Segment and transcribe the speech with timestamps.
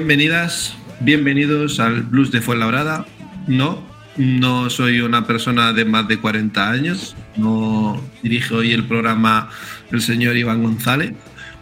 [0.00, 3.04] Bienvenidas, bienvenidos al Blues de Fuenlabrada.
[3.46, 3.82] No,
[4.16, 9.50] no soy una persona de más de 40 años, no dirige hoy el programa
[9.92, 11.12] el señor Iván González.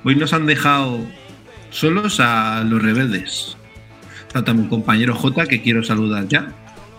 [0.05, 1.01] Hoy nos han dejado
[1.71, 3.57] solos a los rebeldes.
[4.33, 6.53] Tanto a mi compañero J, que quiero saludar ya.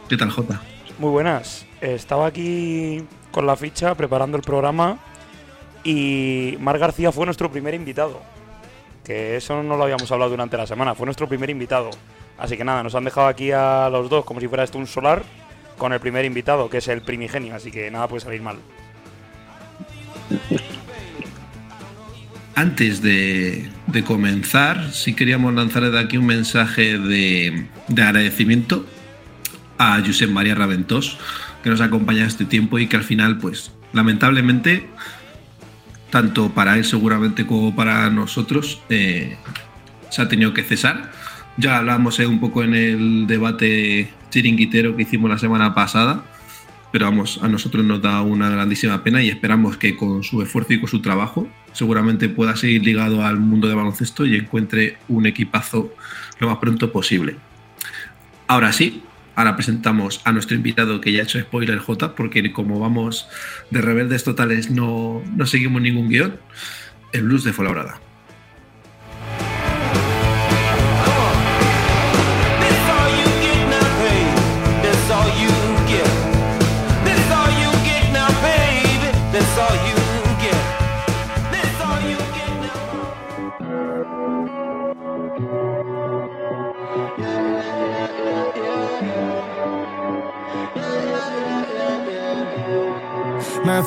[0.10, 0.62] ¿Qué tal, J?
[0.99, 1.66] Muy buenas.
[1.80, 3.02] Estaba aquí
[3.32, 4.99] con la ficha preparando el programa
[5.85, 8.38] y Mar García fue nuestro primer invitado
[9.09, 11.90] que eso no lo habíamos hablado durante la semana, fue nuestro primer invitado.
[12.38, 14.85] Así que nada, nos han dejado aquí a los dos como si fuera esto un
[14.85, 15.23] solar
[15.80, 18.58] con el primer invitado, que es el primigenio, así que nada puede salir mal.
[22.54, 23.71] Antes de,
[24.05, 28.85] comenzar, sí queríamos lanzar de aquí un mensaje de, de agradecimiento
[29.80, 31.18] a Josep María Raventós,
[31.63, 34.87] que nos acompaña este tiempo y que al final, pues, lamentablemente,
[36.10, 39.38] tanto para él seguramente como para nosotros, eh,
[40.10, 41.12] se ha tenido que cesar.
[41.57, 46.24] Ya hablamos eh, un poco en el debate chiringuitero que hicimos la semana pasada,
[46.91, 50.74] pero vamos, a nosotros nos da una grandísima pena y esperamos que con su esfuerzo
[50.74, 55.26] y con su trabajo seguramente pueda seguir ligado al mundo de baloncesto y encuentre un
[55.26, 55.93] equipazo
[56.40, 57.35] lo más pronto posible.
[58.48, 59.04] Ahora sí,
[59.40, 63.29] Ahora presentamos a nuestro invitado que ya ha hecho spoiler J, porque como vamos
[63.70, 66.38] de rebeldes totales no, no seguimos ningún guion,
[67.13, 68.01] el blues de Folabrada.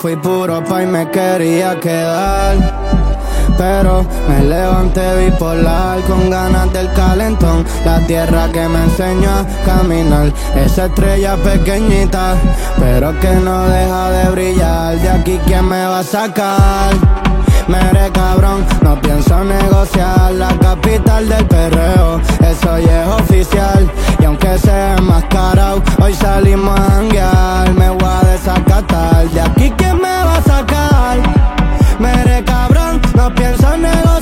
[0.03, 2.57] Fui puro pa' y me quería quedar.
[3.57, 7.65] Pero me levanté bipolar con ganas del calentón.
[7.85, 10.33] La tierra que me enseñó a caminar.
[10.57, 12.35] Esa estrella pequeñita,
[12.81, 14.99] pero que no deja de brillar.
[14.99, 17.32] De aquí, ¿quién me va a sacar?
[17.69, 23.91] Mere cabrón, no pienso negociar la capital del perreo, eso ya es oficial.
[24.21, 27.73] Y aunque sea enmascarado, hoy salimos a hanguear.
[27.75, 31.19] Me voy a desacatar, de aquí quién me va a sacar.
[31.99, 34.22] Mere cabrón, no pienso negociar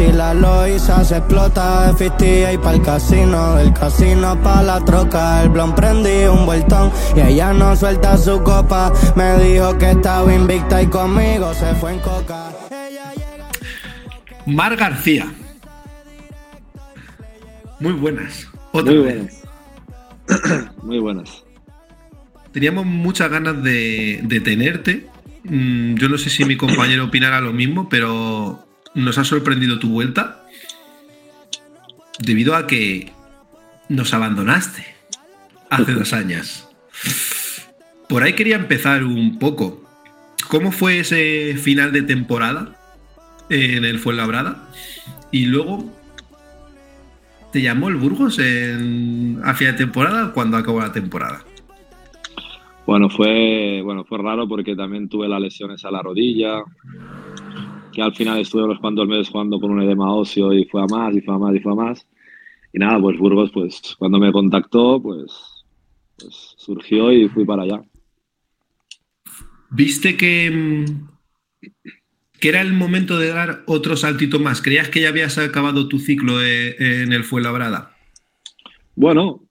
[0.00, 4.80] Y la Loiza se explota de 50 y para el casino, del casino pa' la
[4.84, 5.42] troca.
[5.42, 8.92] El blon prendí un vueltón y ella no suelta su copa.
[9.16, 12.50] Me dijo que estaba invicta y conmigo se fue en coca.
[14.46, 15.30] Mar García.
[17.78, 18.48] Muy buenas.
[18.72, 19.42] Otra Muy buenas.
[20.82, 21.44] Muy buenas.
[22.50, 25.06] Teníamos muchas ganas de, de tenerte.
[25.44, 29.88] Mm, yo no sé si mi compañero opinará lo mismo, pero nos ha sorprendido tu
[29.88, 30.44] vuelta
[32.18, 33.12] debido a que
[33.88, 34.84] nos abandonaste
[35.70, 36.68] hace dos años.
[38.08, 39.82] Por ahí quería empezar un poco.
[40.48, 42.76] ¿Cómo fue ese final de temporada
[43.48, 44.68] en el Fuenlabrada?
[45.30, 45.90] Y luego
[47.52, 51.44] te llamó el Burgos en, hacia temporada cuando acabó la temporada.
[52.86, 56.64] Bueno, fue bueno fue raro porque también tuve las lesiones a la rodilla,
[57.92, 60.86] que al final estuve los cuantos meses jugando con un edema óseo y fue a
[60.86, 62.06] más y fue a más y fue a más.
[62.72, 65.30] Y nada, pues Burgos, pues cuando me contactó, pues,
[66.18, 67.82] pues surgió y fui para allá.
[69.70, 71.08] ¿Viste que, mm,
[72.40, 74.62] que era el momento de dar otro saltito más?
[74.62, 77.96] ¿Creías que ya habías acabado tu ciclo eh, en el Fuenlabrada?
[78.94, 79.48] Bueno,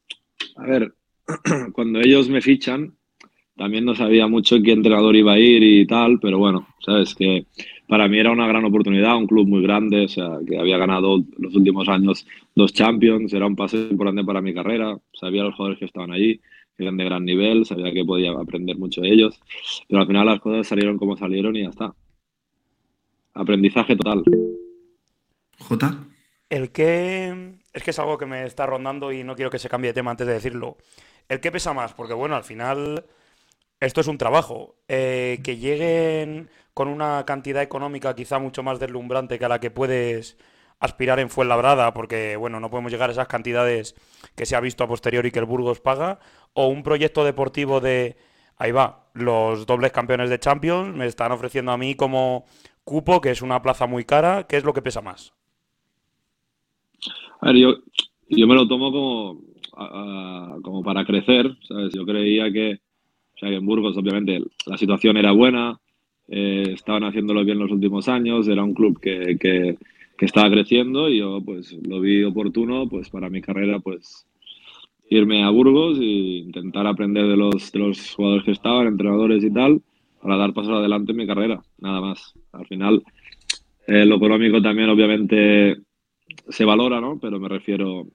[0.58, 0.94] a ver,
[1.74, 2.96] cuando ellos me fichan,
[3.56, 7.46] también no sabía mucho qué entrenador iba a ir y tal, pero bueno, sabes que
[7.92, 11.22] para mí era una gran oportunidad, un club muy grande, o sea, que había ganado
[11.38, 15.78] los últimos años dos Champions, era un paso importante para mi carrera, sabía los jugadores
[15.78, 16.40] que estaban allí,
[16.78, 19.38] que eran de gran nivel, sabía que podía aprender mucho de ellos,
[19.90, 21.94] pero al final las cosas salieron como salieron y ya está.
[23.34, 24.24] Aprendizaje total.
[25.60, 26.08] J.
[26.50, 29.68] El que es que es algo que me está rondando y no quiero que se
[29.68, 30.78] cambie de tema antes de decirlo.
[31.28, 33.04] El que pesa más, porque bueno, al final
[33.82, 34.76] esto es un trabajo.
[34.88, 39.72] Eh, que lleguen con una cantidad económica quizá mucho más deslumbrante que a la que
[39.72, 40.38] puedes
[40.80, 43.96] aspirar en Fuenlabrada, porque bueno, no podemos llegar a esas cantidades
[44.36, 46.20] que se ha visto a posteriori que el Burgos paga,
[46.54, 48.18] o un proyecto deportivo de,
[48.58, 52.46] ahí va, los dobles campeones de Champions me están ofreciendo a mí como
[52.84, 55.34] cupo, que es una plaza muy cara, ¿qué es lo que pesa más?
[57.42, 57.74] A ver, yo,
[58.30, 59.52] yo me lo tomo como
[60.62, 61.58] como para crecer.
[61.94, 62.80] Yo creía que,
[63.42, 65.80] en Burgos obviamente la situación era buena,
[66.28, 69.78] eh, estaban haciéndolo bien los últimos años, era un club que, que,
[70.18, 74.26] que, estaba creciendo y yo pues lo vi oportuno pues para mi carrera pues
[75.12, 76.06] irme a Burgos e
[76.46, 79.82] intentar aprender de los, de los jugadores que estaban, entrenadores y tal,
[80.22, 82.34] para dar pasos adelante en mi carrera, nada más.
[82.54, 83.04] Al final,
[83.88, 85.76] eh, lo económico también obviamente
[86.48, 87.20] se valora, ¿no?
[87.20, 88.08] Pero me refiero,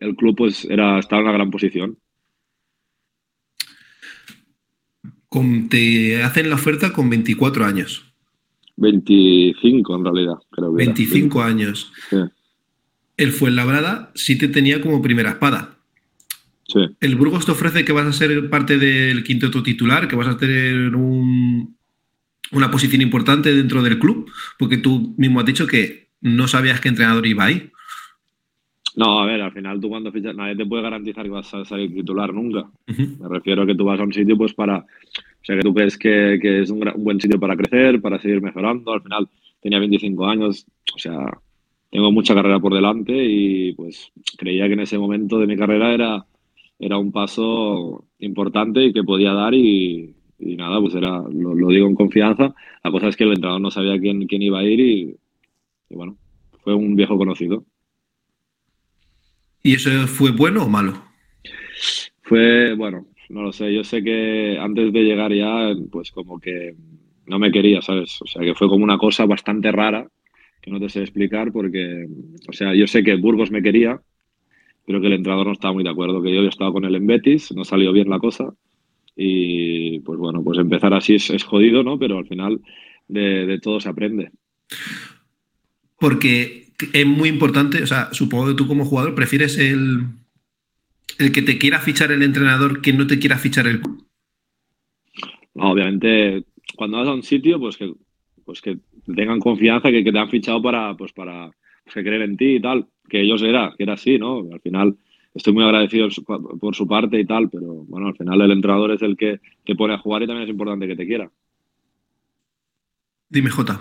[0.00, 1.96] el club pues era, estaba en una gran posición.
[5.68, 8.04] Te hacen la oferta con 24 años.
[8.76, 11.92] 25 en realidad, creo que 25 años.
[12.10, 12.16] Sí.
[13.16, 15.76] El Fuenlabrada sí te tenía como primera espada.
[16.68, 16.80] Sí.
[17.00, 20.36] El Burgos te ofrece que vas a ser parte del quinteto titular, que vas a
[20.36, 26.80] tener una posición importante dentro del club, porque tú mismo has dicho que no sabías
[26.80, 27.70] qué entrenador iba ahí.
[28.98, 31.64] No, a ver, al final tú cuando fichas, nadie te puede garantizar que vas a
[31.64, 32.68] salir titular nunca.
[32.88, 35.72] Me refiero a que tú vas a un sitio pues para, o sea, que tú
[35.72, 38.92] crees que, es un, un, buen sitio para crecer, para seguir mejorando.
[38.92, 39.28] Al final
[39.62, 41.30] tenía 25 años, o sea,
[41.92, 45.94] tengo mucha carrera por delante y pues creía que en ese momento de mi carrera
[45.94, 46.26] era,
[46.80, 51.94] era un paso importante y que podía dar y, nada, pues era, lo, digo en
[51.94, 52.52] confianza.
[52.82, 55.16] La cosa es que el entrenador no sabía quién, quién iba a ir y
[55.90, 56.16] bueno,
[56.64, 57.62] fue un viejo conocido.
[59.68, 60.94] ¿Y eso fue bueno o malo?
[62.22, 63.70] Fue, bueno, no lo sé.
[63.70, 66.74] Yo sé que antes de llegar ya, pues como que
[67.26, 68.18] no me quería, ¿sabes?
[68.22, 70.08] O sea, que fue como una cosa bastante rara
[70.62, 72.06] que no te sé explicar porque,
[72.48, 74.00] o sea, yo sé que Burgos me quería,
[74.86, 76.94] pero que el entrenador no estaba muy de acuerdo, que yo había estado con él
[76.94, 78.54] en Betis, no salió bien la cosa
[79.16, 81.98] y pues bueno, pues empezar así es, jodido, ¿no?
[81.98, 82.62] Pero al final
[83.06, 84.30] de, de todo se aprende.
[86.00, 90.06] Porque es muy importante, o sea, supongo que tú como jugador prefieres el,
[91.18, 94.06] el que te quiera fichar el entrenador que no te quiera fichar el club.
[95.54, 96.44] obviamente,
[96.76, 97.92] cuando vas a un sitio, pues que,
[98.44, 98.78] pues que
[99.14, 101.50] tengan confianza que, que te han fichado para, pues para
[101.84, 102.86] pues creer en ti y tal.
[103.08, 104.46] Que ellos era, que era así, ¿no?
[104.52, 104.96] Al final
[105.34, 106.08] estoy muy agradecido
[106.60, 109.74] por su parte y tal, pero bueno, al final el entrenador es el que te
[109.74, 111.30] pone a jugar y también es importante que te quiera.
[113.30, 113.80] Dime, Jota.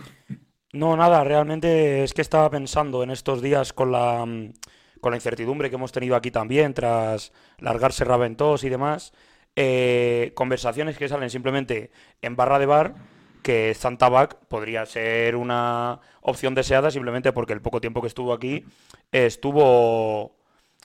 [0.78, 4.54] No, nada, realmente es que estaba pensando en estos días con la, mm,
[5.02, 9.12] con la incertidumbre que hemos tenido aquí también, tras largarse Raventós y demás,
[9.56, 11.90] eh, conversaciones que salen simplemente
[12.22, 12.94] en barra de bar,
[13.42, 18.64] que Zantabac podría ser una opción deseada simplemente porque el poco tiempo que estuvo aquí
[19.12, 20.36] estuvo,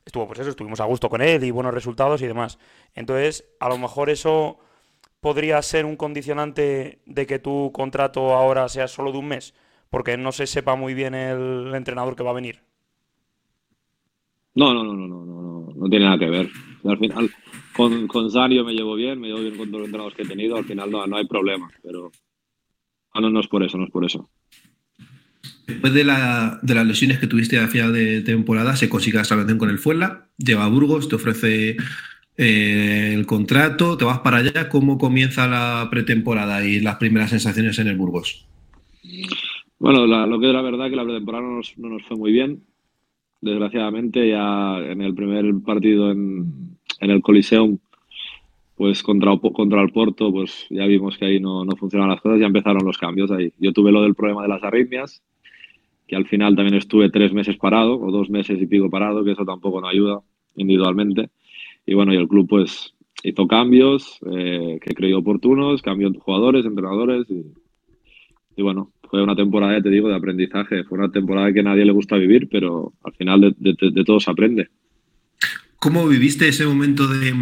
[0.06, 2.58] estuvo, pues eso, estuvimos a gusto con él y buenos resultados y demás.
[2.94, 4.58] Entonces, a lo mejor eso
[5.20, 9.54] podría ser un condicionante de que tu contrato ahora sea solo de un mes
[9.92, 12.60] porque no se sepa muy bien el entrenador que va a venir.
[14.54, 16.48] No, no, no, no, no, no, no, tiene nada que ver.
[16.84, 17.30] Al final,
[17.76, 20.26] con, con Sario me llevo bien, me llevo bien con todos los entrenadores que he
[20.26, 22.10] tenido, al final no, no hay problema, pero
[23.14, 24.30] no, no es por eso, no es por eso.
[25.66, 29.24] Después de, la, de las lesiones que tuviste a final de temporada, se consigue la
[29.24, 31.76] salvación con el Fuenla, lleva a Burgos, te ofrece
[32.38, 34.70] eh, el contrato, te vas para allá.
[34.70, 38.46] ¿Cómo comienza la pretemporada y las primeras sensaciones en el Burgos?
[39.82, 42.30] Bueno, lo que es la verdad que la pretemporada no nos, no nos fue muy
[42.30, 42.62] bien.
[43.40, 47.78] Desgraciadamente, ya en el primer partido en, en el Coliseum,
[48.76, 52.38] pues contra, contra el Porto, pues ya vimos que ahí no, no funcionaban las cosas,
[52.38, 53.52] ya empezaron los cambios ahí.
[53.58, 55.20] Yo tuve lo del problema de las arritmias,
[56.06, 59.32] que al final también estuve tres meses parado, o dos meses y pico parado, que
[59.32, 60.20] eso tampoco no ayuda
[60.54, 61.30] individualmente.
[61.86, 67.26] Y bueno, y el club pues hizo cambios eh, que creyó oportunos, cambió jugadores, entrenadores
[68.54, 70.84] y bueno, fue una temporada, te digo, de aprendizaje.
[70.84, 74.18] Fue una temporada que a nadie le gusta vivir, pero al final de, de, todo
[74.18, 74.70] se aprende.
[75.76, 77.34] ¿Cómo viviste ese momento de,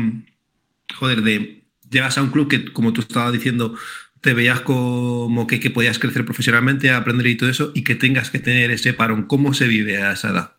[0.97, 3.77] joder, de llegas a un club que, como tú estabas diciendo,
[4.21, 8.33] te veías como que, que, podías crecer profesionalmente, aprender y todo eso, y que tengas
[8.33, 9.29] que tener ese parón.
[9.29, 10.53] ¿Cómo se vive a esa edad?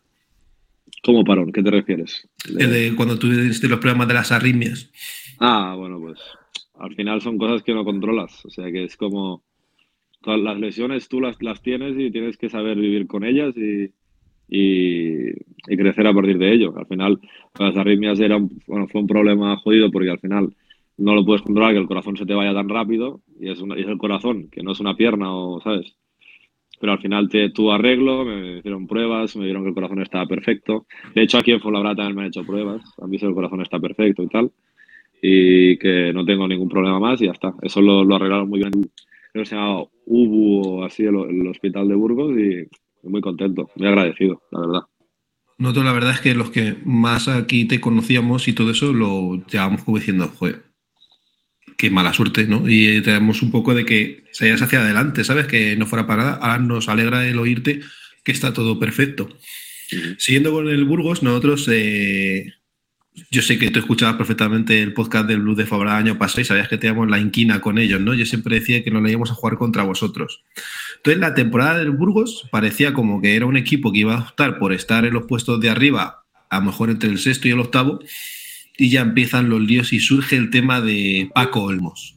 [1.02, 1.52] ¿Cómo parón?
[1.52, 2.26] ¿Qué te refieres?
[2.48, 2.94] De...
[2.96, 4.90] cuando tuviste los problemas de las arritmias.
[5.38, 6.18] Ah, bueno, pues
[6.78, 8.42] al final son cosas que no controlas.
[8.46, 9.44] O sea que es como
[10.24, 13.90] las lesiones tú las, las tienes y tienes que saber vivir con ellas y,
[14.48, 15.32] y,
[15.76, 16.74] crecer a partir de ello.
[16.76, 17.20] Al final,
[17.58, 20.54] las arritmias era bueno, fue un problema jodido porque al final
[20.98, 23.86] no lo puedes controlar que el corazón se te vaya tan rápido y es, es
[23.86, 25.96] el corazón, que no es una pierna o, ¿sabes?
[26.80, 30.26] Pero al final te, tuvo arreglo, me hicieron pruebas, me dijeron que el corazón estaba
[30.26, 30.86] perfecto.
[31.14, 33.62] De hecho, aquí en Fuenlabrada también me han hecho pruebas, han visto que el corazón
[33.62, 34.50] está perfecto y tal.
[35.22, 37.54] Y que no tengo ningún problema más y ya está.
[37.62, 38.72] Eso lo, lo arreglaron muy bien
[39.32, 42.68] creo que se llama Ubu, así, el, el, hospital de Burgos, y
[43.08, 44.80] muy contento, muy agradecido, la verdad.
[45.58, 49.44] Nosotros la verdad es que los que más aquí te conocíamos y todo eso lo
[49.46, 50.62] llevábamos como diciendo, joder,
[51.76, 52.68] qué mala suerte, ¿no?
[52.68, 55.46] Y tenemos un poco de que se vayas hacia adelante, ¿sabes?
[55.46, 56.36] Que no fuera para nada.
[56.36, 57.80] Ahora nos alegra el oírte
[58.24, 59.28] que está todo perfecto.
[60.18, 62.52] Siguiendo con el Burgos, nosotros, eh,
[63.30, 66.44] yo sé que tú escuchabas perfectamente el podcast del Blue de Fabra año pasado y
[66.44, 68.14] sabías que teníamos la inquina con ellos, ¿no?
[68.14, 70.42] Yo siempre decía que nos la íbamos a jugar contra vosotros.
[70.96, 74.58] Entonces, la temporada del Burgos parecía como que era un equipo que iba a optar
[74.58, 77.60] por estar en los puestos de arriba, a lo mejor entre el sexto y el
[77.60, 78.00] octavo,
[78.78, 82.16] y ya empiezan los líos y surge el tema de Paco Olmos.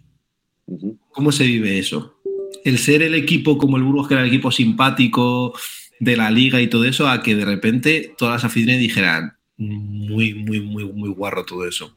[1.11, 2.21] ¿Cómo se vive eso?
[2.63, 5.53] El ser el equipo como el Burgos, que era el equipo simpático
[5.99, 10.33] de la liga y todo eso, a que de repente todas las aficiones dijeran, muy,
[10.33, 11.95] muy, muy, muy guarro todo eso.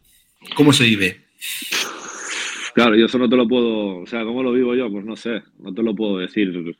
[0.56, 1.20] ¿Cómo se vive?
[2.74, 4.90] Claro, yo eso no te lo puedo, o sea, ¿cómo lo vivo yo?
[4.90, 6.76] Pues no sé, no te lo puedo decir.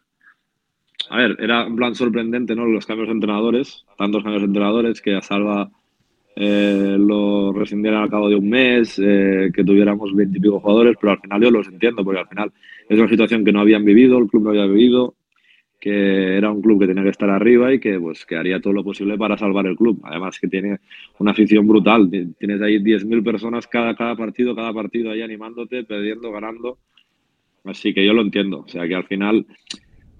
[1.10, 2.66] A ver, era un plan sorprendente, ¿no?
[2.66, 5.70] Los cambios de entrenadores, tantos cambios de entrenadores que a Salva
[6.36, 11.20] eh, lo rescindieran al cabo de un mes, eh, que tuviéramos veintipico jugadores, pero al
[11.20, 12.52] final yo los entiendo, porque al final
[12.88, 15.16] es una situación que no habían vivido, el club no había vivido,
[15.80, 18.72] que era un club que tenía que estar arriba y que pues que haría todo
[18.72, 20.00] lo posible para salvar el club.
[20.04, 20.78] Además que tiene
[21.18, 26.32] una afición brutal, tienes ahí 10.000 personas cada, cada partido, cada partido ahí animándote, perdiendo,
[26.32, 26.78] ganando.
[27.64, 29.46] Así que yo lo entiendo, o sea que al final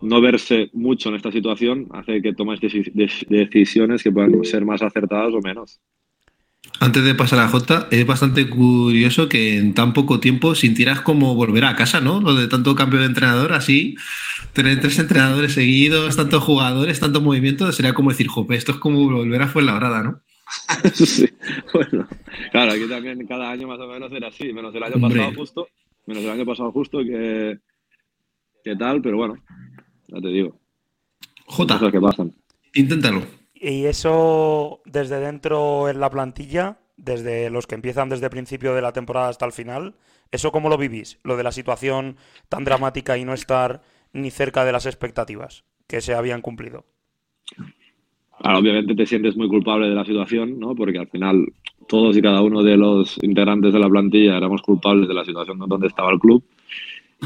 [0.01, 5.35] no verse mucho en esta situación hace que tomes decisiones que puedan ser más acertadas
[5.35, 5.81] o menos.
[6.81, 11.35] Antes de pasar a J, es bastante curioso que en tan poco tiempo sintieras como
[11.35, 12.21] volver a casa, ¿no?
[12.21, 13.97] Lo de tanto cambio de entrenador, así,
[14.53, 19.05] tener tres entrenadores seguidos, tantos jugadores, tanto movimiento, sería como decir, jope, esto es como
[19.05, 20.21] volver a Fuenlabrada, ¿no?
[20.95, 21.29] sí,
[21.75, 22.07] bueno,
[22.53, 25.69] claro, aquí también cada año más o menos era así, menos el año pasado justo,
[26.07, 27.59] menos el año pasado justo que,
[28.63, 29.35] que tal, pero bueno,
[30.07, 30.61] ya te digo.
[31.45, 32.33] J, cosas que pasan.
[32.75, 33.38] inténtalo.
[33.61, 38.83] Y eso desde dentro en la plantilla, desde los que empiezan desde el principio de
[38.83, 39.95] la temporada hasta el final,
[40.31, 41.19] ¿eso cómo lo vivís?
[41.25, 42.17] Lo de la situación
[42.49, 46.85] tan dramática y no estar ni cerca de las expectativas que se habían cumplido.
[48.45, 50.75] obviamente te sientes muy culpable de la situación, ¿no?
[50.77, 51.53] Porque al final
[51.89, 55.59] todos y cada uno de los integrantes de la plantilla éramos culpables de la situación
[55.59, 56.45] donde estaba el club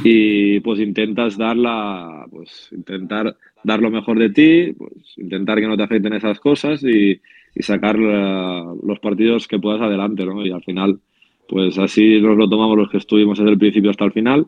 [0.04, 5.66] y pues intentas dar la, pues intentar dar lo mejor de ti, pues intentar que
[5.66, 7.20] no te afecten esas cosas y,
[7.60, 10.44] sacar eh, los partidos que puedas adelante, ¿no?
[10.44, 10.98] Y al final,
[11.46, 14.46] pues así nos lo tomamos los que estuvimos desde el principio hasta el final,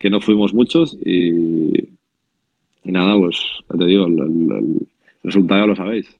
[0.00, 1.90] que no fuimos muchos y,
[2.82, 3.36] nada, pues
[3.78, 4.86] te digo, el,
[5.22, 6.16] resultado ya lo sabéis.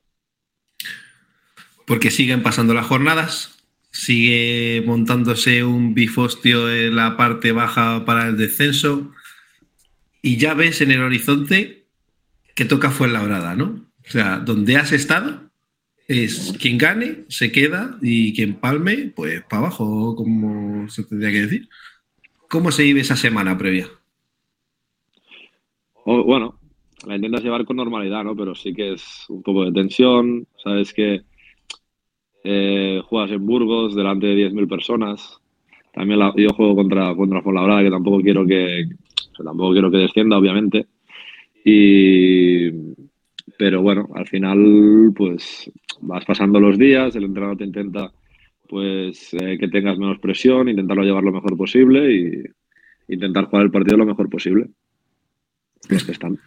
[1.84, 3.53] Porque siguen pasando las jornadas,
[3.94, 9.12] sigue montándose un bifostio en la parte baja para el descenso
[10.20, 11.86] y ya ves en el horizonte
[12.56, 13.86] que toca fue la Fuenlabrada, ¿no?
[14.04, 15.48] O sea, donde has estado
[16.08, 21.42] es quien gane, se queda y quien palme, pues para abajo, como se tendría que
[21.42, 21.68] decir.
[22.50, 23.88] ¿Cómo se vive esa semana previa?
[26.04, 26.58] bueno,
[27.06, 28.36] la intentas llevar con normalidad, ¿no?
[28.36, 31.22] Pero sí que es un poco de tensión, sabes que
[32.44, 35.40] eh, juegas en Burgos delante de 10.000 personas.
[35.92, 38.88] También yo juego contra, contra Fuenlabrada, que tampoco quiero que,
[39.42, 40.86] tampoco quiero que descienda, obviamente.
[41.64, 42.70] Y,
[43.56, 45.70] pero bueno, al final, pues
[46.02, 48.12] vas pasando los días, el entrenador te intenta
[48.68, 53.70] pues eh, que tengas menos presión, intentarlo llevar lo mejor posible y intentar jugar el
[53.70, 54.68] partido lo mejor posible.
[55.88, 56.38] Los que están.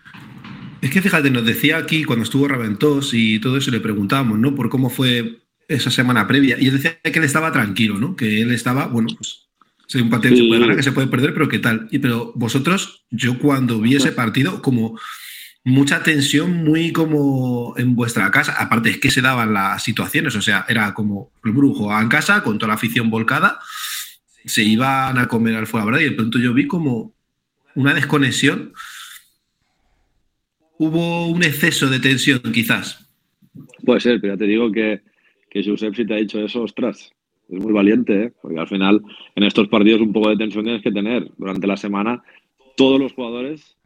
[0.82, 4.54] Es que fíjate, nos decía aquí cuando estuvo Raventós y todo eso, le preguntábamos, ¿no?
[4.56, 6.57] Por cómo fue esa semana previa.
[6.59, 8.15] Y él decía que él estaba tranquilo, ¿no?
[8.15, 9.47] Que él estaba, bueno, pues
[9.88, 11.88] Sí, un partido se puede ganar, que se puede perder, pero ¿qué tal?
[11.91, 15.00] Y, pero vosotros, yo cuando vi ese partido, como
[15.63, 18.53] mucha tensión, muy como en vuestra casa.
[18.59, 22.43] Aparte, es que se daban las situaciones, o sea, era como el brujo en casa
[22.43, 23.59] con toda la afición volcada,
[24.43, 27.13] se iban a comer al fuera, y de pronto yo vi como
[27.75, 28.74] una desconexión.
[30.79, 33.07] Hubo un exceso de tensión, quizás.
[33.86, 35.01] Puede ser, pero te digo que,
[35.50, 37.12] que Josep, si te ha dicho eso, ostras,
[37.50, 38.34] es muy valiente, ¿eh?
[38.42, 39.01] porque al final
[39.36, 41.30] en estos partidos un poco de tensión tienes que tener.
[41.38, 42.24] Durante la semana,
[42.75, 43.77] todos los jugadores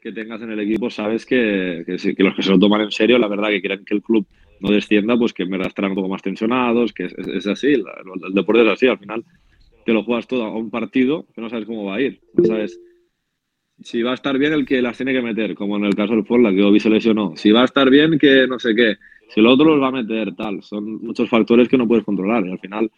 [0.00, 3.18] que tengas en el equipo sabes que, que, los que se lo toman en serio,
[3.18, 4.26] la verdad que quieren que el club
[4.60, 7.84] no descienda, pues que en verdad estarán un poco más tensionados, que es, así, el,
[8.32, 9.24] deporte es así, al final
[9.84, 12.44] te lo juegas todo a un partido que no sabes cómo va a ir, no
[12.44, 12.80] sabes
[13.82, 16.14] si va a estar bien el que las tiene que meter, como en el caso
[16.14, 18.96] del Forla, que Obi se lesionó, si va a estar bien que no sé qué,
[19.28, 20.62] si el otro los va a meter, tal.
[20.62, 22.46] Son muchos factores que no puedes controlar.
[22.46, 22.90] Y al final,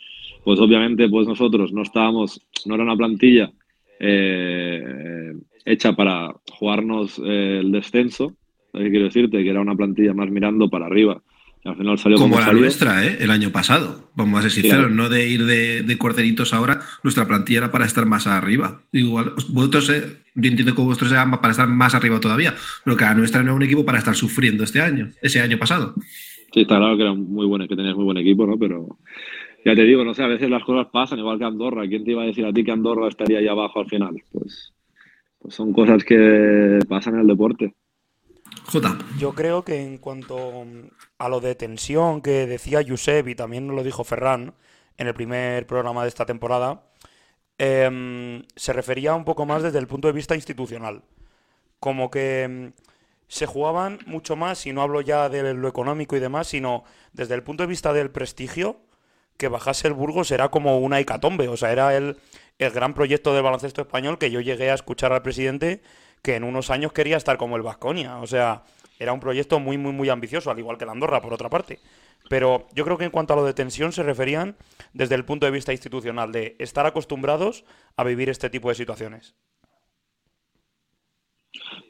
[0.45, 3.51] pues obviamente, pues nosotros no estábamos, no era una plantilla
[3.99, 8.35] eh, hecha para jugarnos eh, el descenso.
[8.73, 9.43] quiero decirte?
[9.43, 11.21] Que era una plantilla más mirando para arriba,
[11.69, 12.63] al final salió como, como, la salió.
[12.63, 13.19] nuestra, ¿eh?
[13.21, 14.11] el año pasado.
[14.15, 16.81] Vamos a ser sinceros, no de ir de, de corderitos ahora.
[17.03, 18.81] Nuestra plantilla era para estar más arriba.
[18.93, 20.03] Igual, vosotros, eh,
[20.35, 23.51] yo entiendo que vosotros eran para estar más arriba todavía, pero que la nuestra no
[23.51, 25.95] era un equipo para estar sufriendo este año, ese año pasado.
[26.53, 28.59] Sí, está claro que era muy buen, que tenías muy buen equipo, ¿no?
[28.59, 28.99] Pero
[29.65, 31.87] ya te digo, no sé, a veces las cosas pasan, igual que Andorra.
[31.87, 34.17] ¿Quién te iba a decir a ti que Andorra estaría ahí abajo al final?
[34.33, 34.73] Pues,
[35.39, 37.75] pues son cosas que pasan en el deporte.
[39.19, 40.65] Yo creo que en cuanto
[41.19, 44.55] a lo de tensión que decía Josep y también lo dijo Ferran
[44.99, 46.83] en el primer programa de esta temporada,
[47.59, 51.03] em, se refería un poco más desde el punto de vista institucional.
[51.81, 52.73] Como que em,
[53.29, 57.35] se jugaban mucho más, y no hablo ya de lo económico y demás, sino desde
[57.35, 58.81] el punto de vista del prestigio,
[59.37, 61.49] que bajase el Burgos era como una hecatombe.
[61.49, 62.19] O sea, era el,
[62.59, 65.83] el gran proyecto del baloncesto español que yo llegué a escuchar al presidente
[66.23, 68.19] que en unos años quería estar como el Vasconia.
[68.19, 68.63] O sea,
[68.99, 71.79] era un proyecto muy, muy, muy ambicioso, al igual que la Andorra, por otra parte.
[72.29, 74.57] Pero yo creo que en cuanto a lo de tensión se referían
[74.93, 77.65] desde el punto de vista institucional, de estar acostumbrados
[77.97, 79.35] a vivir este tipo de situaciones.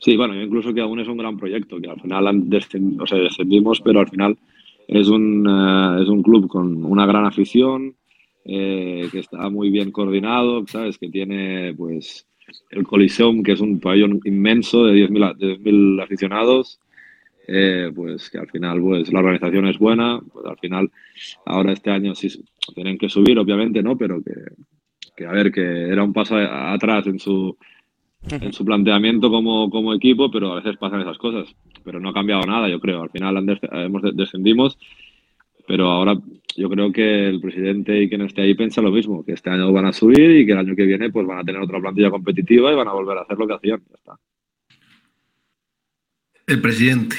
[0.00, 3.06] Sí, bueno, yo incluso que aún es un gran proyecto, que al final descend o
[3.06, 4.38] sea, descendimos, pero al final
[4.86, 7.96] es un, uh, es un club con una gran afición,
[8.44, 10.98] eh, que está muy bien coordinado, ¿sabes?
[10.98, 12.27] Que tiene, pues,
[12.70, 16.80] el Coliseum, que es un pabellón inmenso de 10.000 aficionados,
[17.46, 20.90] eh, pues que al final pues la organización es buena, pues al final
[21.46, 22.28] ahora este año sí
[22.74, 23.96] tienen que subir, obviamente, ¿no?
[23.96, 24.34] Pero que,
[25.16, 27.56] que a ver, que era un paso atrás en su,
[28.30, 31.54] en su planteamiento como, como equipo, pero a veces pasan esas cosas.
[31.84, 33.02] Pero no ha cambiado nada, yo creo.
[33.02, 33.36] Al final
[33.72, 34.78] hemos descendimos,
[35.68, 36.18] pero ahora
[36.56, 39.70] yo creo que el presidente y quien esté ahí piensa lo mismo, que este año
[39.70, 42.10] van a subir y que el año que viene pues van a tener otra plantilla
[42.10, 43.80] competitiva y van a volver a hacer lo que hacían.
[43.86, 44.18] Ya está.
[46.46, 47.16] El presidente.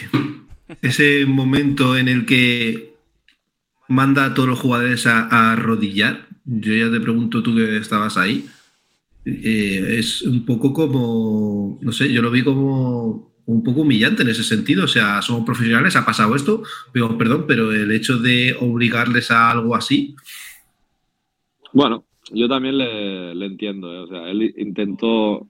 [0.81, 2.95] Ese momento en el que
[3.87, 6.27] manda a todos los jugadores a, a arrodillar.
[6.43, 8.45] Yo ya te pregunto tú que estabas ahí.
[9.25, 14.29] Eh, es un poco como, no sé, yo lo vi como un poco humillante en
[14.29, 14.85] ese sentido.
[14.85, 19.49] O sea, somos profesionales, ha pasado esto, pero perdón, pero el hecho de obligarles a
[19.49, 20.15] algo así.
[21.73, 23.91] Bueno, yo también le, le entiendo.
[23.93, 23.99] ¿eh?
[23.99, 25.47] O sea, él intentó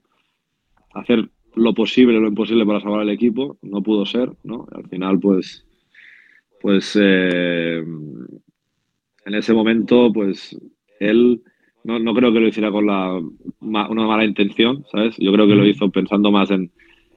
[0.94, 3.58] hacer lo posible, lo imposible para salvar al equipo.
[3.60, 4.66] No pudo ser, ¿no?
[4.72, 5.66] Al final, pues,
[6.62, 7.84] pues eh,
[9.26, 10.58] en ese momento, pues
[11.00, 11.42] él
[11.84, 13.20] no, no, creo que lo hiciera con la,
[13.60, 15.16] una mala intención, ¿sabes?
[15.18, 16.70] Yo creo que lo hizo pensando más en,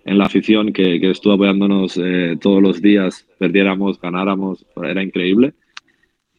[0.06, 5.54] en la afición que, que, estuvo apoyándonos eh, todos los días, perdiéramos, ganáramos, era increíble.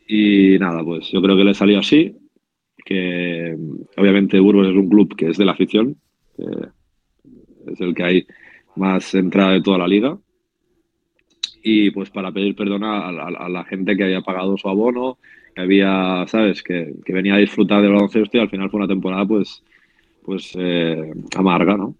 [0.06, 2.16] Y nada, pues yo creo que le salió así,
[2.84, 3.56] que
[3.96, 5.96] obviamente Burgos es un club que es de la afición,
[7.66, 8.26] es el que hay
[8.76, 10.18] más entrada de toda la liga.
[11.62, 15.16] Y pues para pedir perdón a la gente que había pagado su abono,
[15.54, 16.62] que había, ¿sabes?
[16.62, 19.62] Que, que, venía a disfrutar del baloncesto y al final fue una temporada, pues,
[20.24, 21.94] pues eh, amarga, ¿no?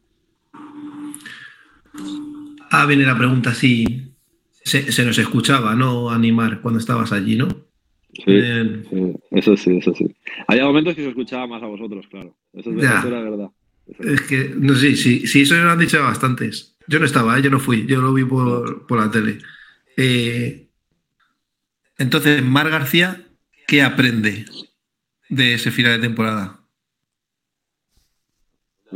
[2.71, 4.13] Ah, viene la pregunta si
[4.65, 6.11] se, se, nos escuchaba, ¿no?
[6.11, 7.49] Animar cuando estabas allí, ¿no?
[8.13, 10.07] Sí, eh, sí, eso sí, eso sí.
[10.47, 12.37] Había momentos que se escuchaba más a vosotros, claro.
[12.53, 12.99] Eso es, ya.
[12.99, 13.51] eso era verdad.
[13.87, 16.77] Eso es que, no sé, sí, sí, eso me lo han dicho bastantes.
[16.87, 17.43] Yo no estaba, ¿eh?
[17.43, 19.39] yo no fui, yo lo vi por, por la tele.
[19.97, 20.69] Eh,
[21.99, 23.23] entonces, Mar García,
[23.67, 24.47] ¿qué aprende
[25.29, 26.64] de ese final de temporada?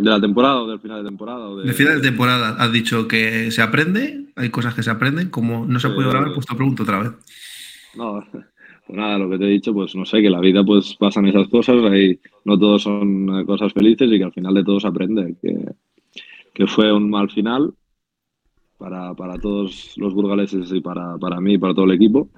[0.03, 1.49] ¿De la temporada o del final de temporada?
[1.49, 1.67] O de...
[1.67, 2.57] Del final de temporada.
[2.59, 5.31] Has dicho que se aprende, hay cosas que se aprenden.
[5.31, 7.13] Como no se puede grabar, pues te pregunto otra vez.
[7.97, 8.45] No, pues
[8.89, 11.49] nada, lo que te he dicho, pues no sé, que la vida pues pasan esas
[11.49, 15.37] cosas, ahí no todos son cosas felices y que al final de todo se aprende.
[15.43, 15.57] Que,
[16.55, 17.73] que fue un mal final
[18.79, 22.29] para, para todos los burgaleses y para, para mí y para todo el equipo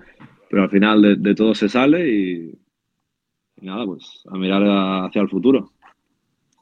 [0.51, 2.59] pero al final de, de todo se sale y,
[3.61, 4.63] y, nada, pues a mirar
[5.07, 5.71] hacia el futuro.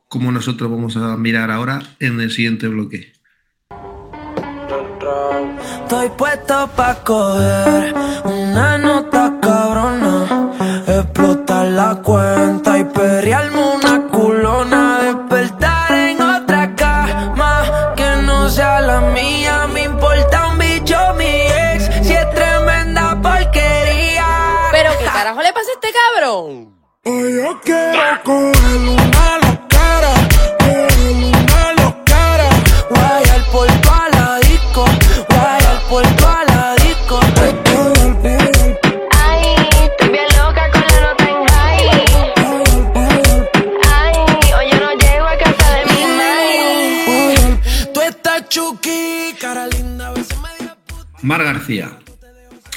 [0.08, 3.12] Como nosotros vamos a mirar ahora en el siguiente bloque.
[5.82, 7.94] Estoy puesto pa' coger
[8.24, 10.52] una nota cabrona,
[10.86, 19.00] explotar la cuenta y perrearme una culona, despertar en otra cama que no sea la
[19.12, 24.26] mía, me importa un bicho mi ex, si es tremenda porquería.
[24.72, 26.74] ¿Pero qué carajo le pasa a este cabrón?
[27.04, 28.97] Hoy yo quiero coger
[51.44, 51.90] García.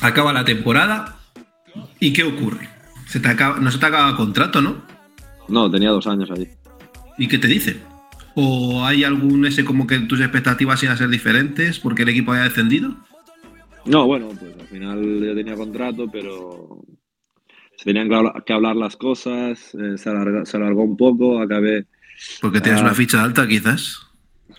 [0.01, 1.17] acaba la temporada
[1.99, 2.69] y ¿qué ocurre?
[3.07, 4.81] Se te acaba, no se te acaba contrato, ¿no?
[5.47, 6.47] No, tenía dos años allí.
[7.17, 7.81] ¿Y qué te dicen?
[8.35, 12.31] ¿O hay algún ese como que tus expectativas iban a ser diferentes porque el equipo
[12.31, 12.95] había descendido?
[13.85, 16.81] No, bueno, pues al final yo tenía contrato, pero
[17.77, 18.07] se tenían
[18.45, 21.85] que hablar, las cosas, eh, se, alargó un poco, acabé...
[22.39, 22.85] Porque tienes Ah.
[22.85, 23.99] una ficha alta, quizás.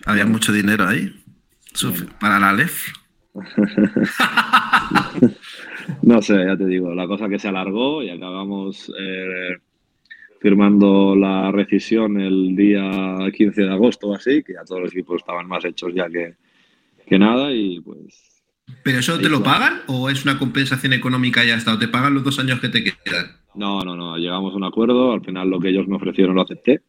[0.05, 1.11] Había mucho dinero ahí.
[2.19, 2.89] Para la LEF.
[6.01, 9.57] No sé, ya te digo, la cosa que se alargó y acabamos eh,
[10.39, 15.17] firmando la rescisión el día 15 de agosto o así, que ya todos los equipos
[15.17, 16.35] estaban más hechos ya que,
[17.07, 18.43] que nada y pues...
[18.83, 21.73] ¿Pero eso te lo pagan o es una compensación económica y ya está?
[21.73, 23.27] ¿O te pagan los dos años que te quedan?
[23.55, 26.43] No, no, no, llegamos a un acuerdo, al final lo que ellos me ofrecieron lo
[26.43, 26.81] acepté.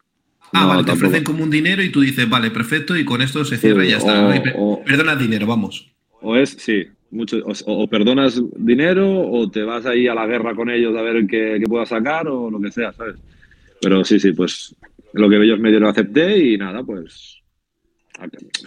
[0.53, 3.05] Ah, No, vale, te tampoco- ofrecen como un dinero y tú dices, vale, perfecto, y
[3.05, 4.29] con esto se cierra y ya está.
[4.57, 5.94] o- Perdona dinero, vamos.
[6.25, 10.71] O es, sí, mucho, o, perdonas dinero o te vas ahí a la guerra con
[10.71, 13.17] ellos a ver qué, qué puedas sacar o lo que sea, ¿sabes?
[13.81, 14.75] Pero sí, sí, pues
[15.13, 17.43] lo que ellos me dieron acepté y nada, pues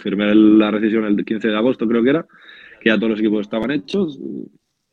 [0.02, 2.26] firmé la rescisión el 15 de agosto creo que era,
[2.80, 4.18] que ya todos los equipos estaban hechos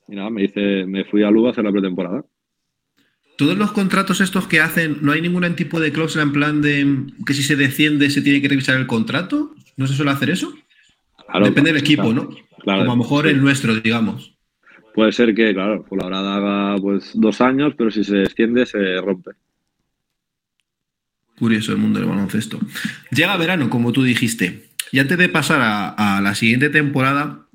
[0.07, 2.25] y, nada, me hice, me fui a Lugo a hacer la pretemporada.
[3.37, 7.05] Todos los contratos estos que hacen, ¿no hay ningún tipo de cláusula en plan de
[7.25, 9.53] que si se desciende se tiene que revisar el contrato?
[9.75, 10.53] ¿No se suele hacer eso?
[11.27, 12.29] Claro, Depende del equipo, claro, ¿no?
[12.59, 13.31] Claro, Como a lo mejor sí.
[13.31, 14.35] el nuestro, digamos.
[14.93, 18.65] Puede ser que, claro, por la hora haga pues dos años, pero si se extiende
[18.65, 19.31] se rompe.
[21.37, 22.59] Curioso el mundo del baloncesto.
[23.11, 24.69] Llega verano, como tú dijiste.
[24.91, 27.45] Y antes de pasar a, a la siguiente temporada,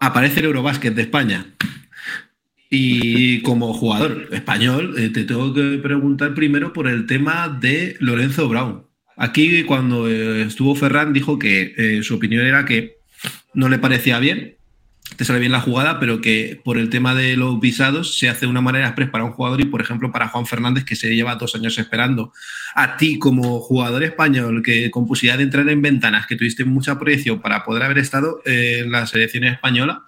[0.00, 1.46] aparece el Eurobásquet de España.
[2.68, 8.48] Y como jugador español, eh, te tengo que preguntar primero por el tema de Lorenzo
[8.48, 8.86] Brown.
[9.16, 12.96] Aquí, cuando eh, estuvo Ferran, dijo que eh, su opinión era que
[13.54, 14.56] no le parecía bien,
[15.16, 18.46] te sale bien la jugada, pero que por el tema de los visados se hace
[18.46, 21.14] de una manera express para un jugador y, por ejemplo, para Juan Fernández, que se
[21.14, 22.32] lleva dos años esperando.
[22.74, 26.98] A ti, como jugador español, que con posibilidad de entrar en ventanas, que tuviste mucha
[26.98, 30.02] proyección para poder haber estado eh, en la selección española,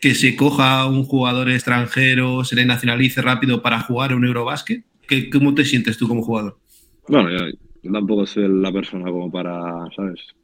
[0.00, 4.84] que se coja un jugador extranjero, se le nacionalice rápido para jugar un Eurobásquet.
[5.08, 6.60] ¿Qué- ¿Cómo te sientes tú como jugador?
[7.08, 7.44] Bueno, yo,
[7.82, 10.34] yo tampoco soy la persona como para, ¿sabes?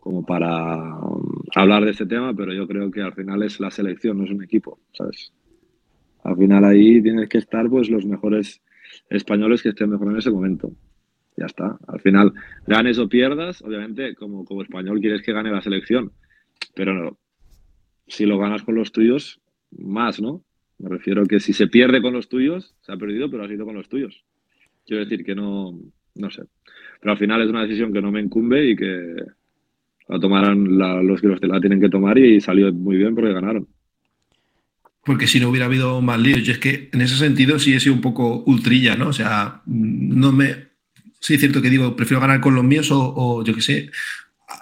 [0.00, 3.70] Como para um, hablar de este tema, pero yo creo que al final es la
[3.70, 5.32] selección, no es un equipo, ¿sabes?
[6.24, 8.62] Al final ahí tienes que estar pues los mejores
[9.08, 10.72] españoles que estén mejor en ese momento.
[11.36, 11.78] Ya está.
[11.86, 12.32] Al final,
[12.66, 16.12] ganes o pierdas, obviamente, como, como español quieres que gane la selección,
[16.74, 17.18] pero no,
[18.06, 20.44] si lo ganas con los tuyos, más, ¿no?
[20.78, 23.64] Me refiero que si se pierde con los tuyos, se ha perdido, pero ha sido
[23.64, 24.24] con los tuyos.
[24.84, 25.78] Quiero decir que no,
[26.14, 26.42] no sé.
[27.00, 29.16] Pero al final es una decisión que no me incumbe y que
[30.08, 33.32] la tomarán la- los que los la tienen que tomar y salió muy bien porque
[33.32, 33.68] ganaron.
[35.04, 37.80] Porque si no hubiera habido más líos, yo es que en ese sentido sí he
[37.80, 39.08] sido un poco ultrilla, ¿no?
[39.08, 40.68] O sea, no me.
[41.20, 43.90] Sí, es cierto que digo, prefiero ganar con los míos o, o yo qué sé,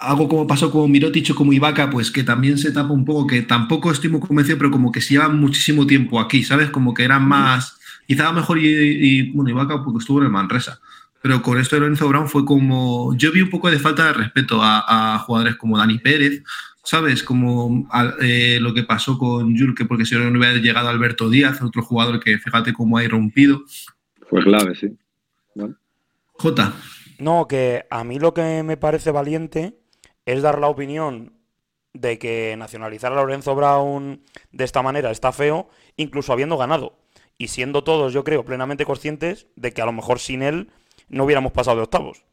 [0.01, 3.27] algo como pasó con Mirotic o como Ibaka, pues que también se tapa un poco,
[3.27, 6.69] que tampoco estoy muy convencido, pero como que se llevan muchísimo tiempo aquí, ¿sabes?
[6.71, 7.79] Como que eran más.
[8.07, 10.79] Quizá mejor, y, y, bueno, Ibaka porque estuvo en el Manresa.
[11.21, 13.15] Pero con esto de Lorenzo Brown fue como.
[13.15, 16.43] Yo vi un poco de falta de respeto a, a jugadores como Dani Pérez,
[16.83, 17.21] ¿sabes?
[17.23, 21.29] Como a- eh, lo que pasó con Julke, porque si no, no hubiera llegado Alberto
[21.29, 23.61] Díaz, otro jugador que fíjate cómo ha irrumpido.
[24.29, 24.97] Fue clave, sí.
[25.53, 25.75] Bueno,
[26.33, 26.73] Jota,
[27.19, 29.75] No, que a mí lo que me parece valiente
[30.25, 31.33] es dar la opinión
[31.93, 36.97] de que nacionalizar a Lorenzo Brown de esta manera está feo, incluso habiendo ganado.
[37.37, 40.69] Y siendo todos, yo creo, plenamente conscientes de que a lo mejor sin él
[41.11, 42.25] no hubiéramos pasado de octavos.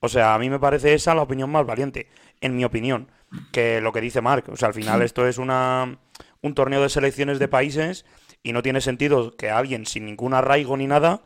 [0.00, 2.08] O sea, a mí me parece esa la opinión más valiente,
[2.40, 3.10] en mi opinión,
[3.50, 4.48] que lo que dice Marc.
[4.48, 5.98] O sea, al final esto es una,
[6.40, 8.04] un torneo de selecciones de países
[8.42, 11.22] y no tiene sentido que a alguien sin ningún arraigo ni nada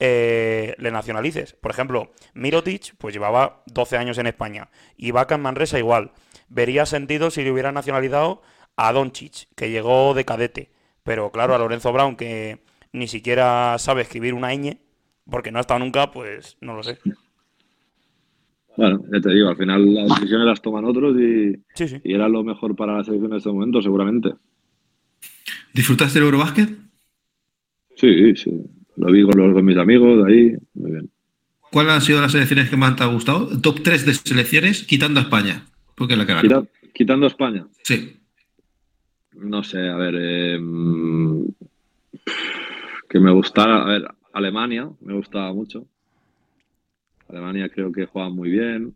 [0.00, 1.52] eh, le nacionalices.
[1.52, 6.12] Por ejemplo, Mirotic pues llevaba 12 años en España y Vaca en Manresa igual.
[6.48, 8.42] Vería sentido si le hubiera nacionalizado
[8.76, 10.70] a Doncic, que llegó de cadete.
[11.02, 14.78] Pero claro, a Lorenzo Brown, que ni siquiera sabe escribir una ñ,
[15.30, 16.98] porque no ha estado nunca, pues no lo sé.
[18.76, 22.00] bueno, ya te digo, al final las decisiones las toman otros y, Sí, sí.
[22.04, 24.34] y era lo mejor para la selección en este momento, seguramente.
[25.72, 26.68] ¿disfrutaste del Eurobásquet?
[27.96, 28.50] Sí, sí.
[28.96, 31.10] Lo vi con, los, con mis amigos ahí, muy bien.
[31.70, 33.48] ¿Cuáles han sido las selecciones que más te ha gustado?
[33.60, 36.42] Top 3 de selecciones, quitando a España, porque es la que ganó.
[36.42, 37.66] Quita- quitando a España.
[37.82, 38.16] Sí.
[39.34, 40.58] No sé, a ver, eh,
[43.08, 45.86] que me gustara, a ver, Alemania me gustaba mucho.
[47.28, 48.94] Alemania creo que juega muy bien.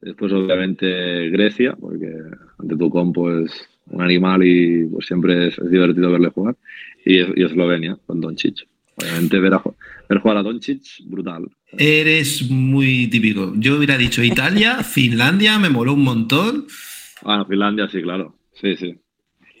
[0.00, 2.12] Después, obviamente, Grecia, porque
[2.58, 6.56] ante tu pues un animal y pues siempre es, es divertido verle jugar.
[7.04, 8.66] Y, es- y Eslovenia, con Doncic.
[8.96, 9.62] Obviamente ver, a,
[10.08, 11.48] ver jugar a Doncic, brutal.
[11.78, 13.52] Eres muy típico.
[13.56, 16.66] Yo hubiera dicho Italia, Finlandia, me moló un montón.
[17.22, 18.34] Bueno, Finlandia sí, claro.
[18.54, 18.96] Sí, sí.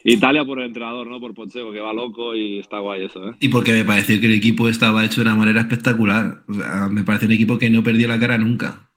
[0.04, 1.20] Italia por el entrenador, ¿no?
[1.20, 3.34] Por Pocheco, que va loco y está guay eso, ¿eh?
[3.40, 6.42] Y porque me pareció que el equipo estaba hecho de una manera espectacular.
[6.48, 8.88] O sea, me parece un equipo que no perdió la cara nunca.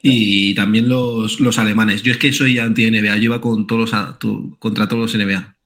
[0.00, 2.02] Y también los, los alemanes.
[2.04, 3.16] Yo es que soy anti-NBA.
[3.16, 5.56] Yo iba con todos los, a- tu- contra todos los NBA.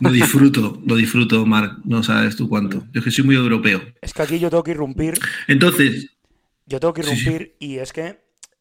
[0.00, 1.78] Lo disfruto, lo disfruto, Marc.
[1.84, 2.84] No sabes tú cuánto.
[2.92, 3.80] Yo es que soy muy europeo.
[4.00, 5.14] Es que aquí yo tengo que irrumpir
[5.48, 6.10] Entonces,
[6.66, 7.22] Yo tengo que Sí, sí.
[7.22, 8.18] irrumpir y es que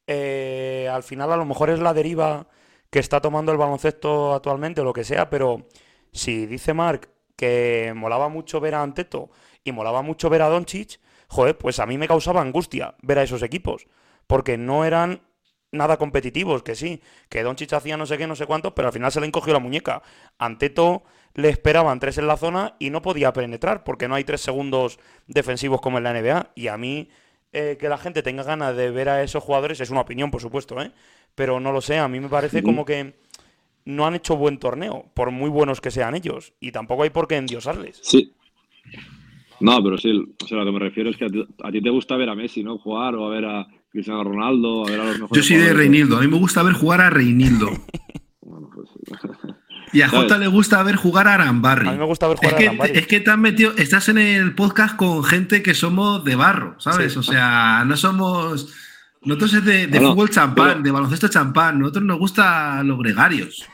[0.08, 2.47] eh, al final a lo mejor es la deriva
[2.89, 5.67] que está tomando el baloncesto actualmente o lo que sea, pero
[6.12, 9.30] si dice Mark que molaba mucho ver a Anteto
[9.63, 13.23] y molaba mucho ver a Doncic, joder, pues a mí me causaba angustia ver a
[13.23, 13.88] esos equipos,
[14.26, 15.21] porque no eran
[15.71, 18.93] nada competitivos, que sí, que Doncic hacía no sé qué, no sé cuántos, pero al
[18.93, 20.02] final se le encogió la muñeca.
[20.38, 24.41] Anteto le esperaban tres en la zona y no podía penetrar, porque no hay tres
[24.41, 27.10] segundos defensivos como en la NBA, y a mí
[27.52, 30.42] eh, que la gente tenga ganas de ver a esos jugadores es una opinión, por
[30.42, 30.92] supuesto, ¿eh?
[31.36, 33.16] Pero no lo sé, a mí me parece como que
[33.86, 37.28] no han hecho buen torneo, por muy buenos que sean ellos, y tampoco hay por
[37.28, 38.00] qué endiosarles.
[38.04, 38.34] Sí.
[39.60, 41.82] No, pero sí, o sea, lo que me refiero es que a ti, a ti
[41.82, 42.78] te gusta ver a Messi, ¿no?
[42.78, 45.74] Jugar o a ver a Cristiano Ronaldo, a ver a los mejores yo soy de.
[45.74, 46.18] Reinildo.
[46.18, 47.70] A mí me gusta ver jugar a Reinildo.
[48.40, 48.90] Bueno, pues,
[49.93, 51.88] Y a Jota le gusta ver jugar a Arambarri.
[51.88, 52.97] A mí me gusta ver Es jugar a que, Arambarri.
[52.97, 56.76] es que te has metido, estás en el podcast con gente que somos de barro,
[56.80, 57.13] ¿sabes?
[57.13, 57.19] Sí.
[57.19, 58.73] O sea, no somos.
[59.23, 61.80] Nosotros es de, fútbol champán, pero- de baloncesto champán.
[61.80, 63.65] Nosotros nos gusta los gregarios.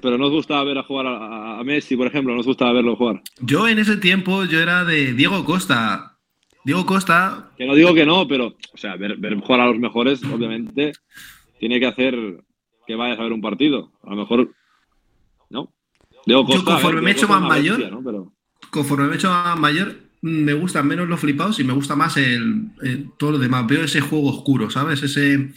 [0.00, 3.22] pero nos gusta ver a jugar a, a Messi, por ejemplo, nos gusta verlo jugar.
[3.40, 6.12] Yo en ese tiempo yo era de Diego Costa.
[6.64, 9.78] Diego Costa, Que no digo que no, pero, o sea, ver, ver jugar a los
[9.78, 10.92] mejores, obviamente,
[11.60, 12.14] tiene que hacer
[12.86, 13.92] que vayas a ver un partido.
[14.04, 14.50] A lo mejor,
[15.50, 15.72] ¿no?
[16.26, 18.02] Yo ver, conforme me he hecho más mayor- bestia, ¿no?
[18.02, 18.32] Pero,
[18.70, 22.16] conforme me he hecho más mayor, me gustan menos los flipados y me gusta más
[22.16, 23.66] el, el- todo lo demás.
[23.66, 25.02] Veo ese juego oscuro, ¿sabes?
[25.02, 25.50] Ese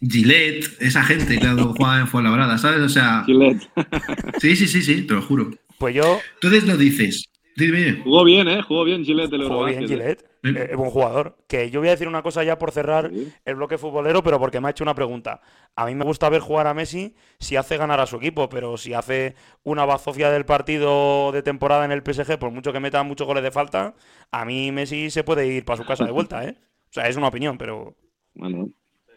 [0.00, 2.80] Gillette, esa gente que juega en Fuenlabrada, ¿sabes?
[2.80, 3.68] O sea, Gillette.
[4.40, 5.50] sí, sí, sí, sí, te lo juro.
[5.78, 7.24] Pues yo Entonces lo dices.
[7.56, 8.02] Dime.
[8.04, 8.60] Jugó bien, ¿eh?
[8.62, 9.88] Jugó bien Gillette el juego bien ¿eh?
[9.88, 10.58] Gillette, Sí.
[10.58, 11.36] eh, es buen jugador.
[11.48, 13.32] Que yo voy a decir una cosa ya por cerrar Sí.
[13.44, 15.40] el bloque futbolero, pero porque me ha hecho una pregunta.
[15.74, 18.76] A mí me gusta ver jugar a Messi si hace ganar a su equipo, pero
[18.76, 23.02] si hace una bazofia del partido de temporada en el PSG, por mucho que meta
[23.02, 23.94] muchos goles de falta,
[24.30, 26.56] a mí Messi se puede ir para su casa de vuelta, ¿eh?
[26.88, 27.96] O sea, es una opinión, pero
[28.34, 28.70] Bueno,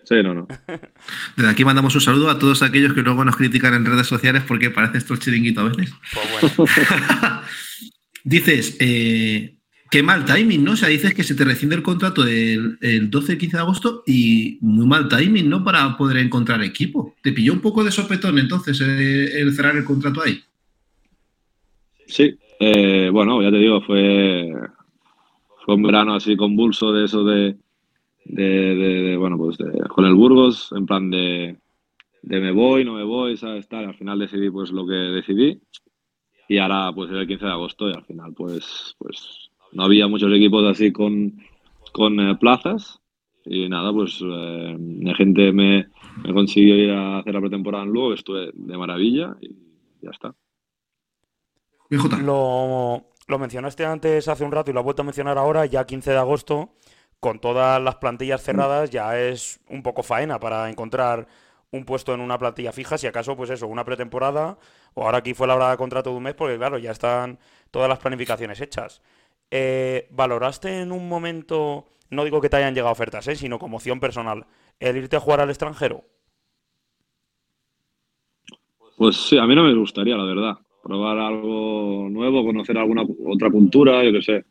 [0.03, 0.47] sí, no, no.
[1.37, 4.43] Desde aquí mandamos un saludo a todos aquellos que luego nos critican en redes sociales
[4.47, 5.93] porque parece esto el chiringuito a veces.
[6.13, 6.69] pues bueno.
[8.23, 9.58] Dices, eh,
[9.91, 10.73] qué mal timing, ¿no?
[10.73, 14.57] O sea, dices que se te rescinde el contrato el, el 12-15 de agosto y
[14.61, 15.63] muy mal timing, ¿no?
[15.63, 17.15] Para poder encontrar equipo.
[17.21, 20.39] ¿Te pilló un poco de sopetón entonces el cerrar el contrato ahí?
[22.05, 24.51] Sí, eh, bueno, ya te digo, fue,
[25.65, 27.57] fue un verano así convulso de eso de,
[28.25, 29.57] de, de- bueno, pues
[29.89, 31.57] con el Burgos, en plan de,
[32.23, 33.67] de me voy, no me voy, ¿sabes?
[33.67, 33.85] Tal.
[33.85, 35.61] Al final decidí pues lo que decidí
[36.47, 40.07] y ahora pues es el 15 de agosto y al final pues, pues no había
[40.07, 41.39] muchos equipos así con,
[41.91, 43.01] con eh, plazas
[43.45, 45.87] y nada, pues eh, la gente me,
[46.23, 49.55] me consiguió ir a hacer la pretemporada en Lugo, estuve de maravilla y
[50.01, 50.35] ya está.
[52.21, 55.85] Lo, lo mencionaste antes hace un rato y lo has vuelto a mencionar ahora, ya
[55.85, 56.75] 15 de agosto,
[57.19, 61.27] con todas las plantillas cerradas, ya es un poco faena para encontrar
[61.71, 64.57] un puesto en una plantilla fija, si acaso, pues eso, una pretemporada,
[64.93, 67.39] o ahora aquí fue la hora de contrato de un mes, porque claro, ya están
[67.71, 69.01] todas las planificaciones hechas.
[69.51, 73.77] Eh, ¿valoraste en un momento, no digo que te hayan llegado ofertas, eh, sino como
[73.77, 74.45] opción personal,
[74.79, 76.03] el irte a jugar al extranjero?
[78.97, 80.57] Pues sí, a mí no me gustaría, la verdad.
[80.83, 84.45] Probar algo nuevo, conocer alguna otra cultura, yo qué sé.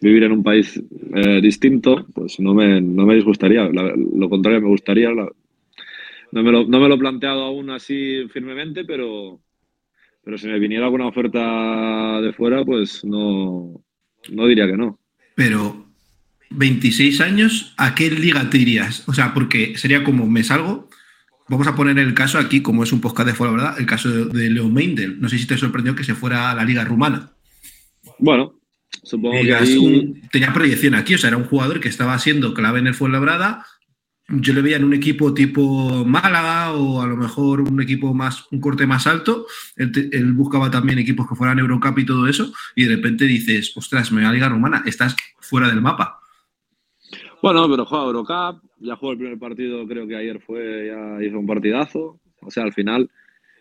[0.00, 0.80] Vivir en un país
[1.14, 3.68] eh, distinto, pues no me, no me disgustaría.
[3.68, 5.10] Lo contrario, me gustaría.
[5.12, 5.32] no,
[6.30, 9.40] me lo, no me lo he planteado aún así firmemente, pero,
[10.22, 13.82] pero si me viniera alguna oferta de fuera, pues no,
[14.30, 14.98] no diría que no.
[15.34, 15.86] Pero
[16.50, 19.06] 26 años, ¿a qué liga te irías?
[19.08, 20.88] O sea, porque sería como me salgo.
[21.48, 23.74] Vamos a poner el caso aquí, como es un podcast de fuera, ¿verdad?
[23.78, 25.20] El caso de, Leo Meindel.
[25.20, 27.32] No sé si te sorprendió que se fuera a la liga rumana.
[28.18, 28.60] Bueno,
[29.02, 29.78] supongo que Digas, ahí...
[29.78, 32.94] un- tenía proyección aquí, o sea, era un jugador que estaba siendo clave en el
[32.94, 33.64] Fuenlabrada.
[34.30, 38.46] Yo le veía en un equipo tipo Málaga o a lo mejor un equipo más,
[38.52, 39.46] un corte más alto.
[39.76, 42.52] Él, buscaba también equipos que fueran Eurocup y todo eso.
[42.76, 46.20] Y de repente dices, ostras, me voy a Liga Rumana, estás fuera del mapa.
[47.42, 51.38] Bueno, pero juega Eurocup, ya jugó el primer partido, creo que ayer fue, ya hizo
[51.38, 52.20] un partidazo.
[52.42, 53.08] O sea, al final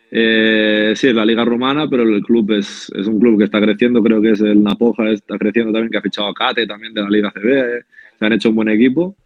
[0.10, 3.60] Eh, sí, es la liga romana, pero el club es, es un club que está
[3.60, 6.94] creciendo, creo que es el Napoja, está creciendo también, que ha fichado a Cate también
[6.94, 7.84] de la liga CB, eh.
[8.18, 9.18] se han hecho un buen equipo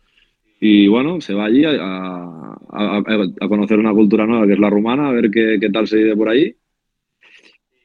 [0.62, 3.04] y bueno, se va allí a, a-
[3.42, 5.98] a- conocer una cultura nueva que es la rumana, a ver qué, qué tal se
[5.98, 6.56] vive por ahí.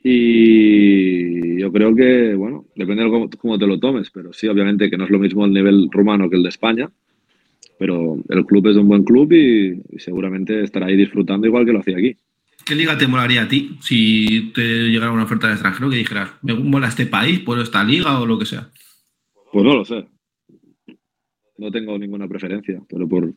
[0.03, 4.89] Y yo creo que, bueno, depende de cómo, cómo te lo tomes, pero sí, obviamente
[4.89, 6.91] que no es lo mismo el nivel rumano que el de España,
[7.79, 11.73] pero el club es un buen club y, y seguramente estará ahí disfrutando igual que
[11.73, 12.17] lo hacía aquí.
[12.65, 16.31] ¿Qué liga te molaría a ti si te llegara una oferta de extranjero que dijeras,
[16.43, 18.69] me mola este país, por esta liga o lo que sea?
[19.53, 20.05] Pues no lo sé.
[21.59, 23.33] No tengo ninguna preferencia, pero por,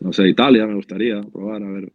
[0.00, 1.92] no sé, Italia me gustaría probar, a ver,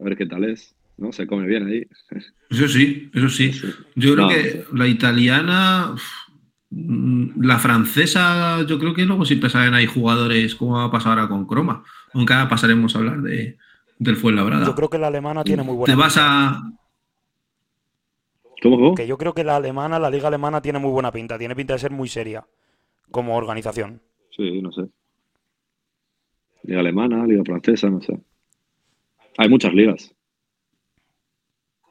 [0.00, 0.74] a ver qué tal es.
[0.98, 1.12] ¿no?
[1.12, 1.86] Se come bien ahí.
[2.50, 3.50] Eso sí, eso sí.
[3.96, 5.94] Yo creo No, que la italiana,
[6.70, 11.18] mm, la francesa, yo creo que luego siempre salen ahí jugadores, como va a pasar
[11.18, 11.82] ahora con Croma.
[12.12, 13.56] Aunque ahora pasaremos a hablar de,
[13.98, 14.66] del Fuenlabrada.
[14.66, 16.48] Yo creo que la alemana tiene muy buena Te vas pinta.
[16.50, 16.72] a.
[18.62, 18.94] ¿Cómo, cómo?
[18.94, 21.38] Que yo creo que la alemana, la liga alemana tiene muy buena pinta.
[21.38, 22.46] Tiene pinta de ser muy seria
[23.10, 24.02] como organización.
[24.36, 24.82] Sí, no sé.
[26.64, 28.18] Liga alemana, liga francesa, no sé.
[29.38, 30.14] Hay muchas ligas.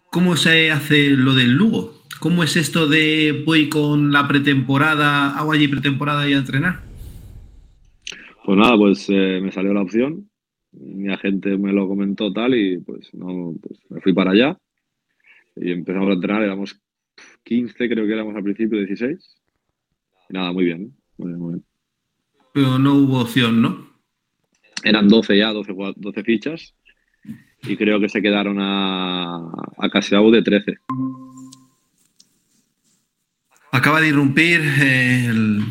[0.10, 1.93] ¿Cómo se hace lo del Lugo?
[2.19, 6.82] ¿Cómo es esto de voy con la pretemporada, hago allí pretemporada y a entrenar?
[8.45, 10.30] Pues nada, pues eh, me salió la opción.
[10.71, 14.58] Mi agente me lo comentó tal y pues no, pues me fui para allá
[15.56, 16.43] y empezamos a entrenar.
[16.43, 16.80] Éramos
[17.43, 19.38] 15, creo que éramos al principio, 16.
[20.30, 20.93] Y nada, muy bien.
[21.17, 21.70] Muy bien, muy bien.
[22.54, 23.90] Pero no hubo opción, ¿no?
[24.84, 26.74] Eran 12 ya, 12, jugad- 12 fichas.
[27.64, 29.36] Y creo que se quedaron a,
[29.78, 30.78] a Casiao de 13.
[33.72, 35.64] Acaba de irrumpir eh, el,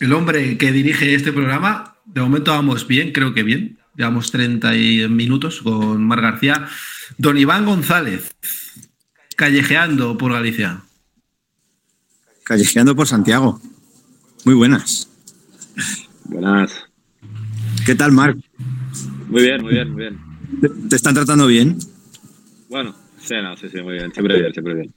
[0.00, 1.96] el hombre que dirige este programa.
[2.06, 3.78] De momento vamos bien, creo que bien.
[3.96, 6.66] Llevamos 30 y- minutos con Mar García.
[7.18, 8.34] Don Iván González,
[9.36, 10.82] callejeando por Galicia.
[12.44, 13.60] Callejeando por Santiago.
[14.44, 15.07] Muy buenas.
[16.24, 16.84] Buenas.
[17.86, 18.38] ¿Qué tal, Marc?
[19.28, 20.18] Muy bien, muy bien, muy bien.
[20.60, 21.78] ¿Te, te están tratando bien?
[22.68, 24.12] Bueno, sí, no, sí, sí, muy bien.
[24.12, 24.94] Siempre bien, siempre bien.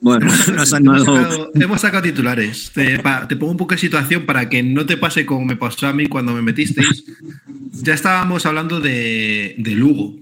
[0.00, 2.72] Bueno, nos han Hemos sacado, hemos sacado titulares.
[2.74, 5.56] Te, pa- te pongo un poco de situación para que no te pase como me
[5.56, 7.04] pasó a mí cuando me metisteis.
[7.82, 10.16] Ya estábamos hablando de, de Lugo.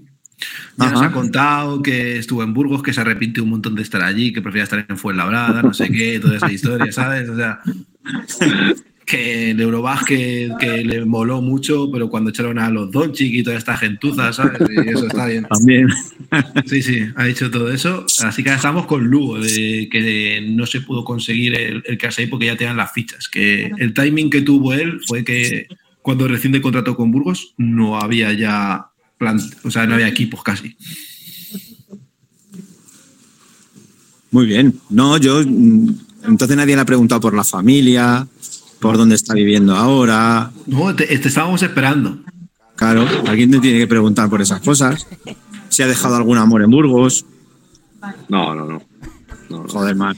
[0.77, 4.01] Ya nos ha contado que estuvo en Burgos, que se arrepintió un montón de estar
[4.01, 7.29] allí, que prefería estar en Fuenlabrada, no sé qué, toda esa historia, ¿sabes?
[7.29, 7.59] O sea,
[9.05, 13.57] que el Eurobasket que le moló mucho, pero cuando echaron a los Doncic y toda
[13.57, 14.61] esta gentuza, ¿sabes?
[14.69, 15.45] Y eso está bien.
[15.49, 15.87] También.
[16.65, 18.05] Sí, sí, ha dicho todo eso.
[18.23, 22.21] Así que ahora estamos con Lugo, de que no se pudo conseguir el, el caso
[22.21, 23.27] ahí porque ya tenían las fichas.
[23.27, 25.67] Que el timing que tuvo él fue que
[26.01, 28.87] cuando recién de contrato con Burgos no había ya
[29.17, 30.75] plan, o sea, no había equipos casi.
[34.31, 34.79] Muy bien.
[34.89, 35.43] No, yo...
[35.45, 35.89] mm,
[36.23, 38.27] Entonces nadie le ha preguntado por la familia,
[38.81, 40.51] por dónde está viviendo ahora.
[40.67, 42.17] No, te, te estábamos esperando.
[42.75, 45.07] Claro, alguien te tiene que preguntar por esas cosas.
[45.69, 47.25] Si ha dejado algún amor en Burgos.
[48.27, 48.81] No, no, no.
[49.49, 49.69] no, no.
[49.69, 50.17] Joder, Marc.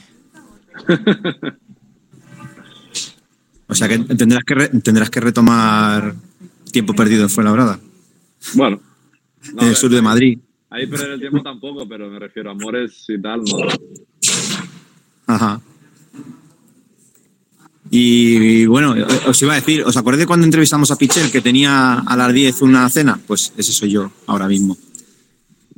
[3.68, 6.16] O sea que tendrás que, re- tendrás que retomar
[6.72, 7.80] tiempo perdido en Fuenlabrada,
[8.56, 8.80] Bueno.
[9.44, 10.40] no, en el ver, sur de Madrid.
[10.70, 13.58] Ahí perder el tiempo tampoco, pero me refiero a amores y tal, no.
[15.28, 15.62] Ajá.
[17.96, 18.96] Y, bueno,
[19.28, 22.34] os iba a decir, ¿os acordáis de cuando entrevistamos a Pichel que tenía a las
[22.34, 23.20] 10 una cena?
[23.28, 24.76] Pues ese soy yo ahora mismo.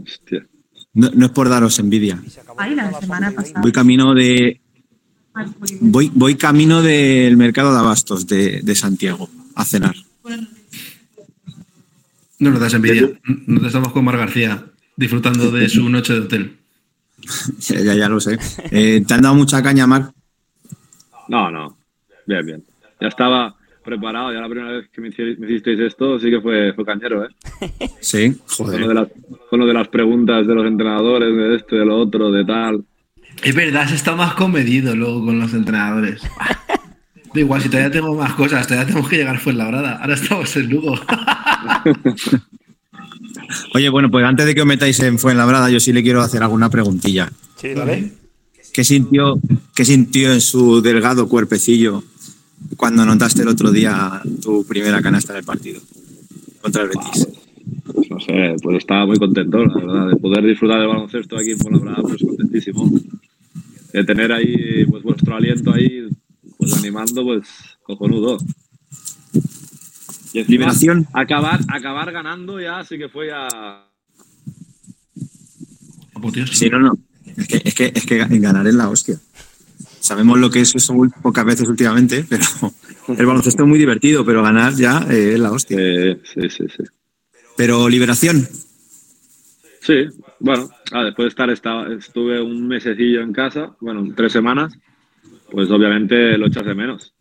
[0.02, 0.48] Hostia.
[0.94, 2.24] No, no es por daros envidia.
[2.56, 3.60] Ay, la semana pasada.
[3.60, 4.62] Voy camino de.
[5.82, 9.96] Voy, voy camino del mercado de abastos de, de Santiago a cenar.
[12.40, 13.12] No nos das envidia.
[13.46, 14.64] Nos estamos con Mar García
[14.96, 16.58] disfrutando de su noche de hotel.
[17.60, 18.38] Ya, ya, ya lo sé.
[18.72, 20.14] Eh, ¿Te han dado mucha caña, Marc?
[21.28, 21.76] No, no.
[22.26, 22.64] Bien, bien.
[23.02, 26.42] Ya estaba preparado, ya la primera vez que me, hici- me hicisteis esto sí que
[26.42, 27.30] fue, fue cañero, ¿eh?
[28.02, 28.96] Sí, Con lo, de joder.
[28.96, 29.08] las,
[29.50, 32.84] con lo de las preguntas de los entrenadores, de esto, de lo otro, de tal.
[33.44, 36.22] Es verdad, has estado más comedido luego con los entrenadores.
[37.34, 39.98] Da igual, si todavía tengo más cosas, todavía tenemos que llegar a Fuenlabrada.
[39.98, 40.96] Ahora estamos en Lugo.
[43.74, 46.42] Oye, bueno, pues antes de que os metáis en Fuenlabrada, yo sí le quiero hacer
[46.42, 47.32] alguna preguntilla.
[47.58, 48.14] Sí, dale.
[48.74, 49.40] ¿Qué sintió,
[49.76, 52.04] qué sintió en su delgado cuerpecillo
[52.78, 55.82] cuando anotaste el otro día tu primera canasta en el partido
[56.62, 57.28] contra el Betis?
[57.94, 61.52] Pues no sé, pues estaba muy contento, la verdad, de poder disfrutar del baloncesto aquí
[61.52, 62.92] en Fuenlabrada, pues contentísimo.
[63.94, 66.08] De tener ahí, pues vuestro aliento ahí,
[66.58, 67.48] pues animando, pues
[67.84, 68.38] cojonudo.
[70.34, 71.08] Y encima, Liberación.
[71.14, 73.88] acabar, acabar ganando ya sí que fue ya...
[76.52, 76.98] Sí, no, no.
[77.38, 79.20] Es que, es que, es que ganar es la hostia.
[80.06, 82.46] Sabemos lo que es eso muy pocas veces últimamente, pero
[83.08, 85.78] el baloncesto es muy divertido, pero ganar ya eh, es la hostia.
[85.80, 86.84] Eh, sí, sí, sí.
[87.58, 88.48] Pero liberación,
[89.86, 90.08] Sí,
[90.40, 94.76] bueno, ah, después de estar, estaba, estuve un mesecillo en casa, bueno, tres semanas,
[95.52, 97.14] pues obviamente lo echas de menos.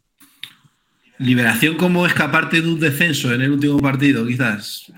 [1.18, 4.90] Liberación como escaparte de un descenso en el último partido, quizás.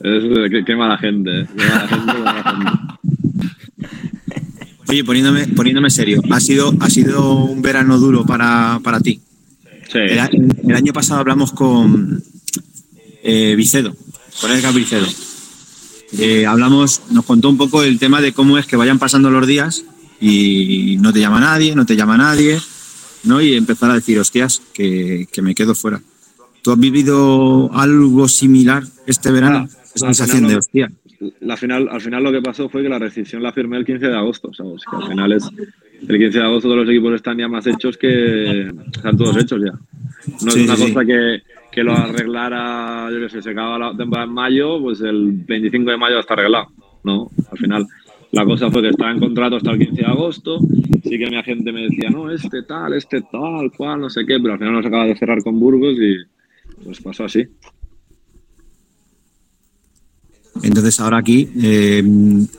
[0.00, 1.46] Es, qué, qué mala gente, eh.
[1.56, 2.79] Qué mala gente, qué mala gente.
[4.90, 9.20] Oye, poniéndome, poniéndome serio, ¿ha sido, ha sido un verano duro para, para ti?
[9.90, 12.22] Sí, El, año pasado hablamos con
[13.22, 13.96] eh, Vicedo,
[14.40, 15.06] con Edgar Vicedo.
[16.18, 19.46] Eh, hablamos, nos contó un poco el tema de cómo es que vayan pasando los
[19.46, 19.84] días
[20.20, 22.60] y no te llama nadie, no te llama nadie,
[23.24, 23.40] ¿no?
[23.40, 26.00] Y empezar a decir, hostias, que, que me quedo fuera.
[26.62, 29.68] ¿Tú has vivido algo similar este verano?
[29.70, 30.92] Ah, Esa sensación de hostia.
[31.40, 34.08] La final, al final lo que pasó fue que la rescisión la firmé el 15
[34.08, 34.82] de agosto, ¿sabes?
[34.90, 35.48] Que al final es
[36.08, 39.60] el 15 de agosto todos los equipos están ya más hechos que están todos hechos
[39.60, 39.72] ya.
[40.42, 40.92] No Sí, es una sí, sí.
[40.92, 45.00] cosa que, que lo arreglara, yo que sé, se acaba la temporada en mayo, pues
[45.02, 46.68] el 25 de mayo está arreglado.
[47.04, 47.86] No, al final
[48.32, 50.58] la cosa fue que estaba en contrato hasta el 15 de agosto,
[51.02, 54.38] sí que mi agente me decía, no, este tal, este tal, cual, no sé qué,
[54.40, 56.16] pero al final nos acaba de cerrar con Burgos y
[56.84, 57.46] pues pasó así.
[60.62, 62.02] Entonces ahora aquí, eh,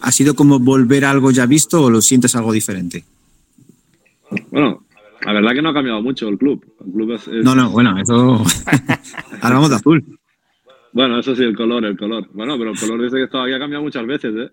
[0.02, 3.04] ¿ha sido como volver a algo ya visto o lo sientes algo diferente?
[4.50, 4.86] Bueno,
[5.26, 6.64] la verdad que no ha cambiado mucho el club.
[6.86, 8.44] El club es, es- No, no, bueno, eso...
[9.42, 10.20] ahora vamos de azul.
[10.94, 12.28] Bueno, eso sí, el color, el color.
[12.34, 14.50] Bueno, pero el color desde que estaba aquí ha cambiado muchas veces, ¿eh?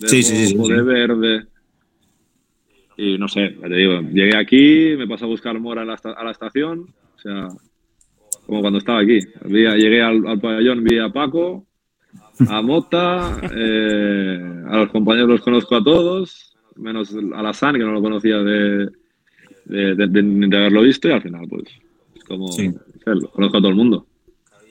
[0.00, 1.46] De Sí, sí, sí, de verde.
[2.96, 6.12] Y no sé, te digo, llegué aquí, me pasé a buscar mora a la, esta-
[6.12, 7.48] a la estación, o sea,
[8.46, 9.20] como cuando estaba aquí.
[9.48, 11.66] Llegué al, al pabellón, vi a Paco,
[12.48, 17.80] a Mota, eh, a los compañeros los conozco a todos, menos a la San, que
[17.84, 18.88] no lo conocía de,
[19.66, 21.64] de, de- de- de haberlo visto, y al final, pues,
[22.16, 22.70] es como, Sí.
[23.06, 24.06] lo conozco a todo el mundo.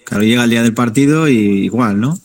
[0.06, 2.16] Claro, llega el día del partido y igual, ¿no?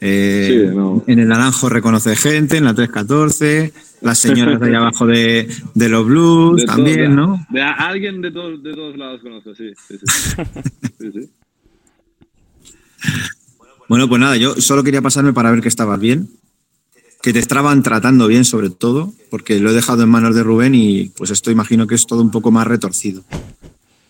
[0.00, 1.02] Eh, Sí, no.
[1.06, 5.88] En el naranjo reconoce gente, en la 314, las señoras de allá abajo de, de
[5.88, 7.46] los blues De también, todo, ¿no?
[7.50, 9.98] De a- alguien de todos, de todos lados conozco, sí, sí.
[10.98, 11.30] Sí, sí.
[13.88, 16.28] Bueno, pues nada, yo solo quería pasarme para ver que estabas bien,
[17.22, 20.74] que te estaban tratando bien sobre todo, porque lo he dejado en manos de Rubén
[20.74, 23.24] y pues esto imagino que es todo un poco más retorcido.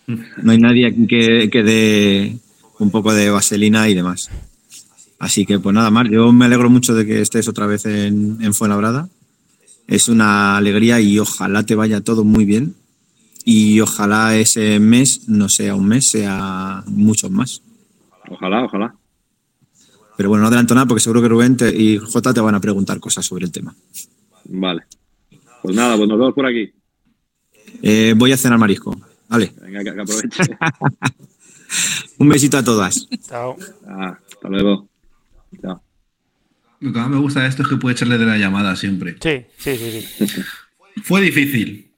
[0.07, 2.37] No hay nadie que, que dé
[2.79, 4.29] un poco de vaselina y demás.
[5.19, 8.37] Así que pues nada más, yo me alegro mucho de que estés otra vez en,
[8.41, 8.51] en.
[9.87, 12.75] Es una alegría y ojalá te vaya todo muy bien.
[13.45, 17.61] Y ojalá ese mes no sea un mes, sea muchos más.
[18.29, 18.95] Ojalá, ojalá.
[20.19, 22.59] Pero bueno, no adelanto nada porque seguro que Rubén te- y Jota te van a
[22.59, 23.73] preguntar cosas sobre el tema.
[24.43, 24.81] Vale.
[25.63, 26.73] Pues nada, pues nos vemos por aquí.
[27.81, 28.99] Eh, voy a cenar marisco.
[29.29, 30.43] Vale, Venga, que, que aproveche.
[32.17, 33.07] un besito a todas.
[33.29, 33.55] Chao.
[33.87, 34.89] Ah, hasta luego.
[35.61, 35.81] Chao.
[36.81, 39.15] Lo que más me gusta de esto es que puede echarle de la llamada siempre.
[39.21, 40.41] Sí, sí, sí, sí.
[41.03, 41.93] Fue difícil.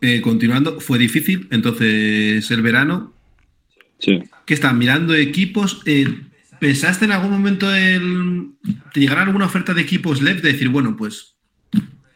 [0.00, 1.46] Eh, continuando, fue difícil.
[1.52, 3.14] Entonces, el verano,
[4.00, 4.18] Sí.
[4.44, 5.82] que están mirando equipos.
[5.86, 6.20] eh,
[6.64, 8.56] ¿Pensaste en algún momento en.
[8.90, 11.36] ¿Te llegará alguna oferta de equipos LEP de decir, bueno, pues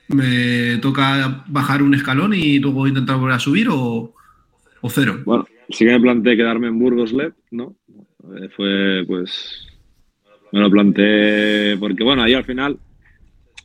[0.09, 4.14] me toca bajar un escalón y luego intentar volver a subir o,
[4.80, 5.20] o cero?
[5.26, 7.76] Bueno, sí que me planteé quedarme en Burgos Lep, ¿no?
[8.40, 9.66] Eh, fue, pues,
[10.51, 12.78] me lo planteé porque, bueno, ahí al final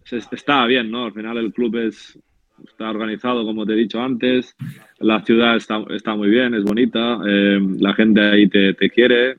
[0.03, 1.05] se, estaba bien, ¿no?
[1.05, 2.19] Al final el club es,
[2.67, 4.53] está organizado, como te he dicho antes,
[4.99, 9.37] la ciudad está, está muy bien, es bonita, eh, la gente ahí te, te quiere,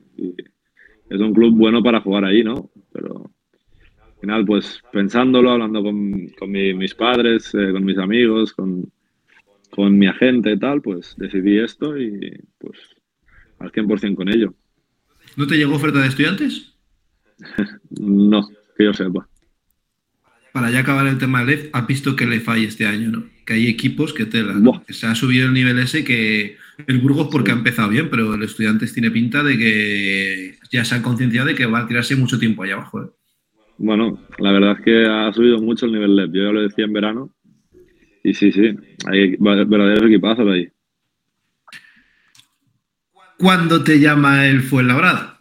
[1.09, 2.69] es un club bueno para jugar ahí, ¿no?
[2.91, 8.53] Pero al final, pues, pensándolo, hablando con, con mi- mis padres, eh, con mis amigos,
[8.53, 8.91] con,
[9.69, 12.79] con mi agente y tal, pues decidí esto y pues
[13.59, 14.53] al 100% con ello.
[15.37, 16.73] ¿No te llegó oferta de estudiantes?
[17.89, 18.41] No,
[18.75, 19.27] que yo sepa.
[20.55, 23.25] Para ya acabar el tema de LEF, has visto que le falla este año, ¿no?
[23.45, 24.41] Que hay equipos que te
[24.87, 26.55] que se ha subido el nivel ese que
[26.87, 30.95] el Burgos porque ha empezado bien, pero el Estudiantes tiene pinta de que ya se
[30.95, 33.03] han concienciado de que va a tirarse mucho tiempo allá abajo.
[33.03, 33.07] ¿eh?
[33.79, 36.31] Bueno, la verdad es que ha subido mucho el nivel LEP.
[36.33, 37.35] Yo ya lo decía en verano.
[38.23, 38.73] Y sí, sí,
[39.07, 40.69] hay verdaderos equipazos ahí.
[43.37, 45.34] ¿Cuándo te llama el Fuenlabrada?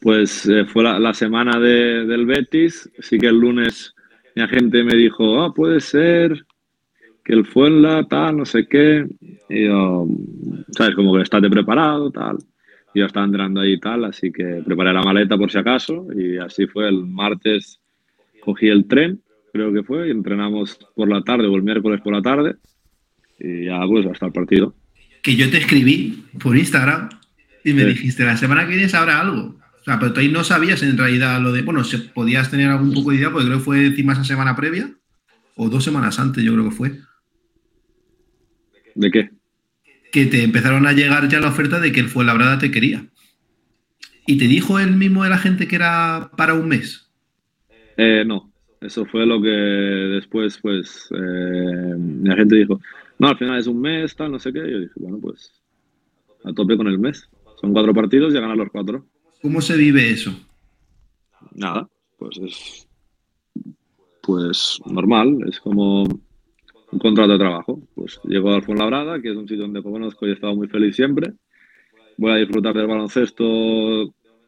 [0.00, 2.90] Pues eh, fue la, la semana de- del Betis.
[3.00, 3.94] Sí que el lunes
[4.34, 6.46] mi agente me dijo, ah, puede ser
[7.24, 9.06] que el Fuenla, tal, no sé qué.
[9.48, 10.06] Y yo,
[10.70, 10.94] ¿sabes?
[10.94, 12.38] Como que estate preparado, tal.
[12.94, 16.06] Y yo estaba entrando ahí y tal, así que preparé la maleta por si acaso.
[16.16, 17.78] Y así fue el martes.
[18.42, 19.20] cogí el tren,
[19.52, 22.54] creo que fue, y entrenamos por la tarde o el miércoles por la tarde.
[23.38, 24.74] Y ya, pues, hasta el partido.
[25.22, 27.10] Que yo te escribí por Instagram
[27.64, 27.88] y me Sí.
[27.88, 29.56] dijiste, la semana que viene sabrá algo.
[29.80, 31.62] O sea, pero tú ahí no sabías en realidad lo de.
[31.62, 34.56] Bueno, se, podías tener algún poco de idea, porque creo que fue encima esa semana
[34.56, 34.90] previa,
[35.56, 37.00] o dos semanas antes, yo creo que fue.
[38.94, 39.30] ¿De qué?
[40.10, 43.06] que te empezaron a llegar ya la oferta de que el Fuenlabrada te quería.
[44.26, 47.10] ¿Y te dijo él mismo de la gente que era para un mes?
[47.96, 52.80] Eh, no, eso fue lo que después, pues, eh, la gente dijo,
[53.18, 54.60] no, al final es un mes, tal, no sé qué.
[54.60, 55.52] Y yo dije, bueno, pues,
[56.44, 57.28] a tope con el mes.
[57.60, 59.06] Son cuatro partidos y a ganar los cuatro.
[59.42, 60.32] ¿Cómo se vive eso?
[61.54, 61.88] Nada,
[62.18, 62.88] pues es,
[64.22, 67.80] pues, normal, es como un contrato de trabajo.
[67.94, 70.96] Pues llego al Fuenlabrada, que es un sitio donde conozco y he estado muy feliz
[70.96, 71.32] siempre.
[72.16, 73.44] Voy a disfrutar del baloncesto,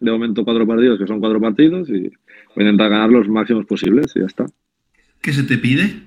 [0.00, 2.10] de momento cuatro partidos, que son cuatro partidos, y voy
[2.56, 4.46] a intentar ganar los máximos posibles y ya está.
[5.22, 6.02] ¿Qué se te pide?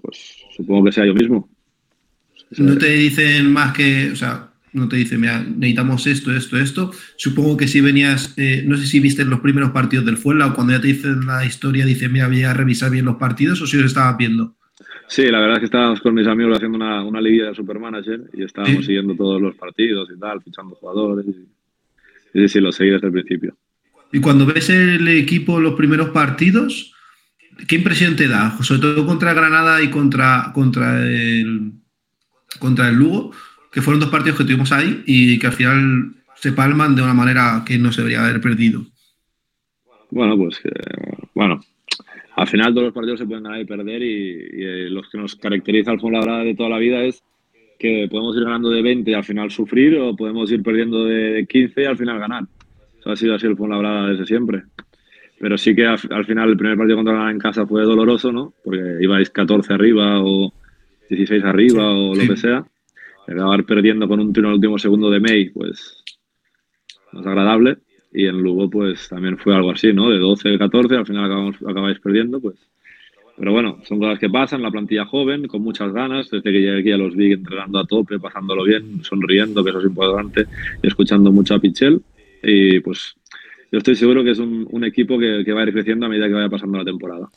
[0.00, 1.48] Pues supongo que sea yo mismo.
[2.58, 6.90] No te dicen más que, o sea, no te dicen, mira, necesitamos esto, esto, esto.
[7.16, 10.54] Supongo que si venías, eh, no sé si viste los primeros partidos del Fuenla o
[10.54, 13.66] cuando ya te dicen la historia, dicen, mira, voy a revisar bien los partidos o
[13.66, 14.56] si los estabas viendo.
[15.08, 18.22] Sí, la verdad es que estábamos con mis amigos haciendo una, una liguilla de Supermanager
[18.32, 18.86] y estábamos Sí.
[18.86, 21.26] siguiendo todos los partidos y tal, fichando jugadores.
[22.34, 23.56] Y, y sí, lo seguí desde el principio.
[24.12, 26.94] Y cuando ves el equipo los primeros partidos,
[27.68, 28.56] ¿qué impresión te da?
[28.62, 31.72] Sobre todo contra Granada y contra, contra, el,
[32.58, 33.32] contra el Lugo,
[33.74, 37.12] que fueron dos partidos que tuvimos ahí y que al final se palman de una
[37.14, 38.86] manera que no se debería haber perdido.
[40.10, 40.70] Bueno, pues que,
[41.34, 41.60] bueno,
[42.36, 45.18] al final todos los partidos se pueden ganar y perder y, y, eh, los que
[45.18, 47.22] nos caracteriza al Fuenlabrada de toda la vida es
[47.78, 51.46] que podemos ir ganando de 20 y al final sufrir o podemos ir perdiendo de
[51.48, 52.44] 15 y al final ganar.
[53.00, 54.62] Eso ha sido así el Fuenlabrada desde siempre.
[55.40, 58.30] Pero sí que al, al final el primer partido contra Granada en casa fue doloroso,
[58.32, 58.54] ¿no?
[58.64, 60.52] Porque ibais 14 arriba o
[61.10, 62.28] 16 arriba o lo Sí.
[62.28, 62.64] que sea.
[63.26, 66.02] Acabar perdiendo con un tiro en el último segundo de May, pues
[67.12, 67.78] no es agradable.
[68.12, 70.10] Y en Lugo, pues también fue algo así, ¿no?
[70.10, 72.56] De 12, 14, al final acabamos, acabáis perdiendo, pues.
[73.36, 76.78] Pero bueno, son cosas que pasan, la plantilla joven, con muchas ganas, desde que llegué
[76.78, 80.46] aquí a los vi entrenando a tope, pasándolo bien, sonriendo, que eso es importante,
[80.80, 82.00] y escuchando mucho a Pichel.
[82.42, 83.16] Y pues
[83.72, 86.08] yo estoy seguro que es un, un equipo que, que va a ir creciendo a
[86.08, 87.28] medida que vaya pasando la temporada.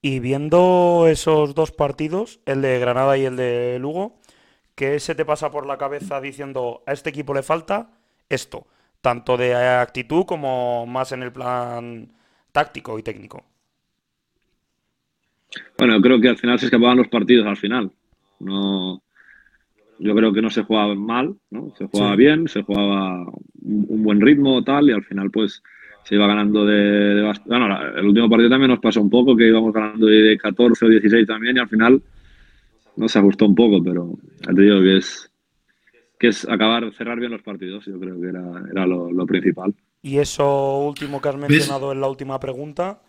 [0.00, 4.20] Y viendo esos dos partidos, el de Granada y el de Lugo,
[4.74, 7.90] ¿qué se te pasa por la cabeza diciendo a este equipo le falta
[8.28, 8.66] esto?
[9.00, 12.12] Tanto de actitud como más en el plan
[12.52, 13.44] táctico y técnico.
[15.78, 17.90] Bueno, creo que al final se escapaban los partidos al final.
[18.40, 19.02] No,
[19.98, 21.72] yo creo que no se jugaba mal, ¿no?
[21.76, 22.16] Se jugaba Sí.
[22.16, 23.20] bien, se jugaba
[23.62, 25.62] un, un buen ritmo tal y al final pues
[26.02, 26.74] se iba ganando de,
[27.14, 27.66] de bast- bueno,
[27.96, 31.26] el último partido también nos pasó un poco que íbamos ganando de 14 o 16
[31.26, 32.02] también y al final
[32.96, 35.30] no se ajustó un poco, pero te digo que es
[36.18, 39.74] que es acabar cerrar bien los partidos, yo creo que era, era lo, lo principal.
[40.00, 43.02] Y eso último que has mencionado en la última pregunta,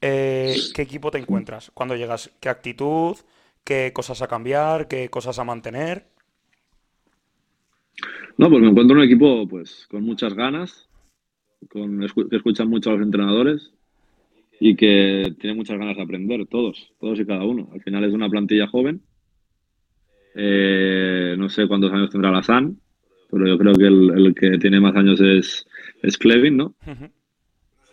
[0.00, 2.30] eh, ¿qué equipo te encuentras cuando llegas?
[2.40, 3.16] ¿Qué actitud?
[3.64, 4.88] ¿Qué cosas a cambiar?
[4.88, 6.06] ¿Qué cosas a mantener?
[8.36, 10.88] No, pues me encuentro un equipo pues con muchas ganas,
[11.68, 13.72] con, que escuchan mucho a los entrenadores
[14.60, 17.68] y que tiene muchas ganas de aprender, todos, todos y cada uno.
[17.72, 19.02] Al final es una plantilla joven.
[20.40, 22.78] Eh, no sé cuántos años tendrá la SAN,
[23.28, 25.66] pero yo creo que el, el que tiene más años es,
[26.00, 26.76] es Clevin, ¿no?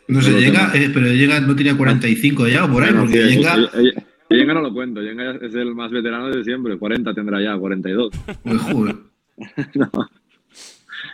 [0.08, 3.38] No sé, llega, eh, pero llega no tenía 45 ya o por ahí, porque sí,
[3.38, 3.94] llega, eh,
[4.30, 8.12] Yenga no lo cuento, Yenga es el más veterano de siempre, 40 tendrá ya, 42.
[8.44, 8.96] pues.
[9.76, 9.90] No.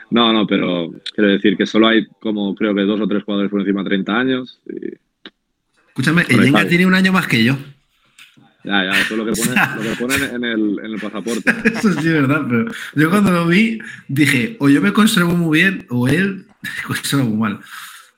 [0.10, 3.50] No, no, pero quiero decir que solo hay como creo que dos o tres jugadores
[3.50, 4.62] por encima de 30 años.
[4.68, 4.98] Y
[5.88, 7.56] Escúchame, Yenga tiene un año más que yo.
[8.64, 11.52] Ya, ya, eso es lo que ponen, lo que ponen en, el, en el pasaporte.
[11.66, 15.60] Eso sí es verdad, pero yo cuando lo vi dije, o yo me conservo muy
[15.60, 17.60] bien, o él se conserva muy mal.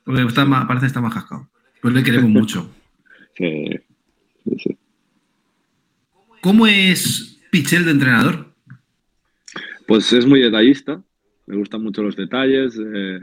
[0.04, 1.48] Porque está más, parece que está más cascado.
[1.80, 2.70] Pues le queremos mucho.
[3.36, 3.64] Sí,
[4.44, 4.78] sí, sí.
[6.42, 8.54] ¿Cómo es Pichel de entrenador?
[9.86, 11.02] Pues es muy detallista,
[11.46, 13.20] me gustan mucho los detalles, eh,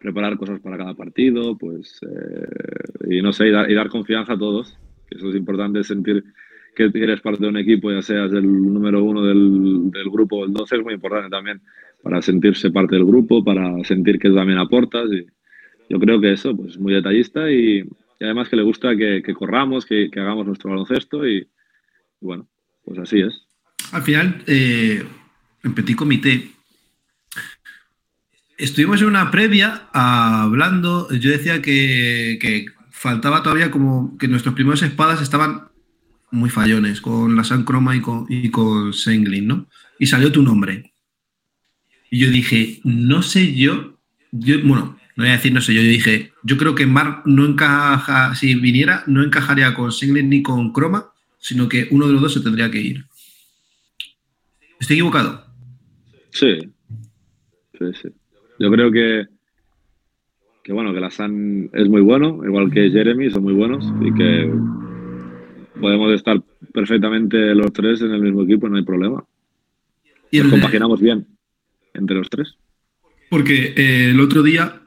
[0.00, 4.34] preparar cosas para cada partido, pues, eh, y no sé, y dar, y dar confianza
[4.34, 4.76] a todos,
[5.10, 6.24] eso es importante, sentir
[6.76, 10.52] que eres parte de un equipo, ya seas el número uno del, del grupo el
[10.52, 11.60] 12, es muy importante también
[12.02, 15.26] para sentirse parte del grupo, para sentir que también aportas, y
[15.88, 19.34] yo creo que eso, pues muy detallista y, y además que le gusta que, que
[19.34, 21.46] corramos, que, que hagamos nuestro baloncesto y, y
[22.20, 22.46] bueno,
[22.84, 23.46] pues así es.
[23.92, 25.02] Al final, eh,
[25.62, 26.50] en Petit Comité,
[28.58, 31.08] estuvimos en una previa hablando.
[31.10, 35.68] Yo decía que, que faltaba todavía como que nuestros primeros espadas estaban
[36.36, 39.66] muy fallones, con la San Croma y con, y con Senglin, ¿no?
[39.98, 40.92] Y salió tu nombre.
[42.10, 43.98] Y yo dije, no sé yo,
[44.30, 47.22] yo, bueno, no voy a decir no sé yo, yo dije, yo creo que Mark
[47.24, 52.12] no encaja, si viniera, no encajaría con Senglin ni con Croma, sino que uno de
[52.12, 53.04] los dos se tendría que ir.
[54.78, 55.46] ¿Estoy equivocado?
[56.30, 56.58] Sí.
[57.78, 58.08] Sí, sí.
[58.58, 59.26] Yo creo que,
[60.62, 64.12] que bueno, que la San es muy bueno, igual que Jeremy, son muy buenos y
[64.14, 64.50] que
[65.80, 69.24] podemos estar perfectamente los tres en el mismo equipo, no hay problema.
[70.30, 71.26] Y Nos compaginamos bien
[71.94, 72.56] entre los tres.
[73.30, 74.82] Porque eh, el otro día,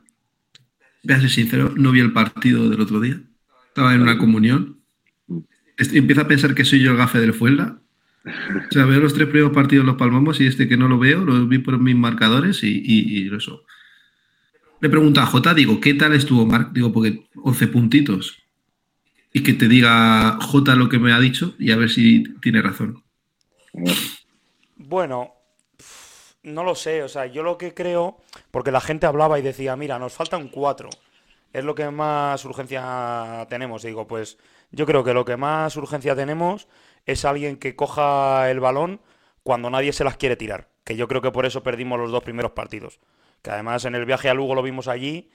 [1.04, 3.22] voy a ser sincero, no vi el partido del otro día.
[3.68, 4.80] Estaba en una comunión.
[5.78, 7.82] Este- Empiezo a pensar que soy yo el gafe del Fuenla.
[8.26, 11.24] O sea, veo los tres primeros partidos los palmamos y este que no lo veo,
[11.24, 13.64] lo vi por mis marcadores y, y- y eso.
[14.82, 16.72] Le pregunto a Jota, digo, ¿qué tal estuvo Marc?
[16.74, 18.39] Digo, porque 11 puntitos.
[19.32, 22.62] Y que te diga Jota lo que me ha dicho y a ver si tiene
[22.62, 23.04] razón.
[24.76, 25.34] Bueno,
[26.44, 28.18] no lo sé, o sea, yo lo que creo,
[28.52, 30.90] porque la gente hablaba y decía, mira, nos faltan cuatro,
[31.54, 33.84] es lo que más urgencia tenemos.
[33.84, 34.38] Digo, pues
[34.72, 36.68] yo creo que lo que más urgencia tenemos
[37.06, 39.02] es alguien que coja el balón
[39.44, 42.24] cuando nadie se las quiere tirar, que yo creo que por eso perdimos los dos
[42.24, 43.00] primeros partidos.
[43.42, 45.32] Que además en el viaje a Lugo lo vimos allí,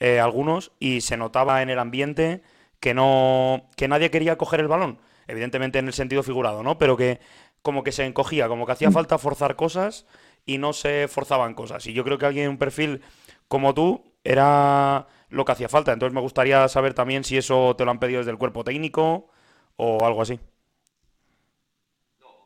[0.00, 2.42] eh, algunos, y se notaba en el ambiente
[2.84, 4.98] que no, que nadie quería coger el balón.
[5.26, 6.76] Evidentemente en el sentido figurado, ¿no?
[6.76, 7.18] Pero que
[7.62, 10.06] como que se encogía, como que hacía falta forzar cosas
[10.44, 11.86] y no se forzaban cosas.
[11.86, 13.00] Y yo creo que alguien en un perfil
[13.48, 15.94] como tú era lo que hacía falta.
[15.94, 19.30] Entonces me gustaría saber también si eso te lo han pedido desde el cuerpo técnico
[19.76, 20.38] o algo así.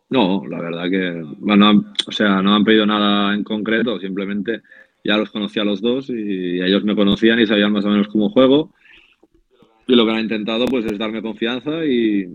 [0.08, 4.62] No, la verdad que, bueno, o sea, no han pedido nada en concreto, simplemente
[5.02, 8.06] ya los conocía a los dos y ellos me conocían y sabían más o menos
[8.06, 8.70] cómo juego.
[9.88, 12.32] Y lo que han intentado pues es darme confianza y,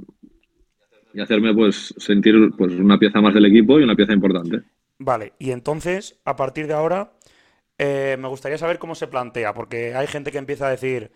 [1.13, 4.63] y hacerme pues sentir pues una pieza más del equipo y una pieza importante.
[4.97, 7.13] Vale, y entonces, a partir de ahora,
[7.77, 11.11] eh, me gustaría saber cómo se plantea, porque hay gente que empieza a decir,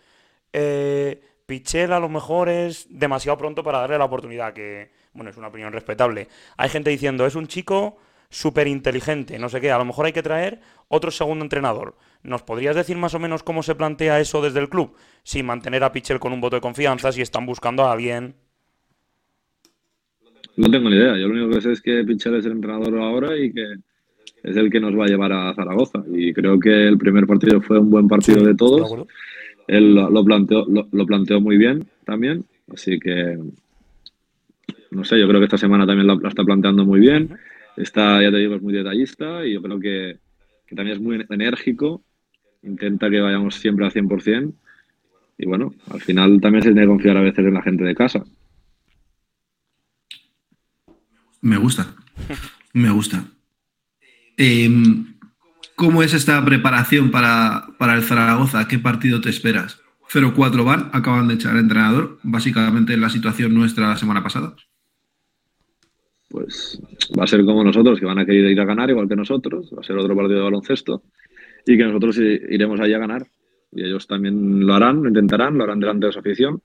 [0.53, 5.37] eh, Pichel a lo mejor es demasiado pronto para darle la oportunidad, que, bueno, es
[5.37, 6.27] una opinión respetable.
[6.57, 7.97] Hay gente diciendo, es un chico
[8.29, 11.95] súper inteligente, no sé qué, a lo mejor hay que traer otro segundo entrenador.
[12.23, 14.95] ¿Nos podrías decir más o menos cómo se plantea eso desde el club?
[15.23, 18.35] Si mantener a Pichel con un voto de confianza, si están buscando a alguien...
[20.57, 22.97] No tengo ni idea, yo lo único que sé es que Pichel es el entrenador
[22.99, 23.63] ahora y que
[24.43, 26.03] es el que nos va a llevar a Zaragoza.
[26.11, 28.85] Y creo que el primer partido fue un buen partido de ¿De todos.
[28.85, 29.07] acuerdo?
[29.67, 33.37] Él lo planteó, lo, lo planteó muy bien también, así que
[34.91, 37.37] no sé, yo creo que esta semana también la, la está planteando muy bien.
[37.77, 40.19] Está, ya te digo, es muy detallista y yo creo que,
[40.75, 42.03] también es muy enérgico.
[42.63, 44.53] Intenta que vayamos siempre al 100%.
[45.37, 47.95] Y bueno, al final también se tiene que confiar a veces en la gente de
[47.95, 48.23] casa.
[51.41, 51.95] Me gusta.
[52.73, 53.23] Me gusta.
[54.35, 55.15] Em,
[55.75, 58.67] ¿Cómo es esta preparación para, para el Zaragoza?
[58.67, 59.79] ¿Qué partido te esperas?
[60.11, 64.55] 0-4 van, acaban de echar al entrenador, básicamente en la situación nuestra la semana pasada.
[66.29, 66.81] Pues
[67.17, 69.71] va a ser como nosotros, que van a querer ir a ganar igual que nosotros.
[69.75, 71.03] Va a ser otro partido de baloncesto
[71.65, 73.25] y que nosotros iremos allí a ganar.
[73.71, 76.61] Y ellos también lo harán, lo intentarán, lo harán delante de su afición.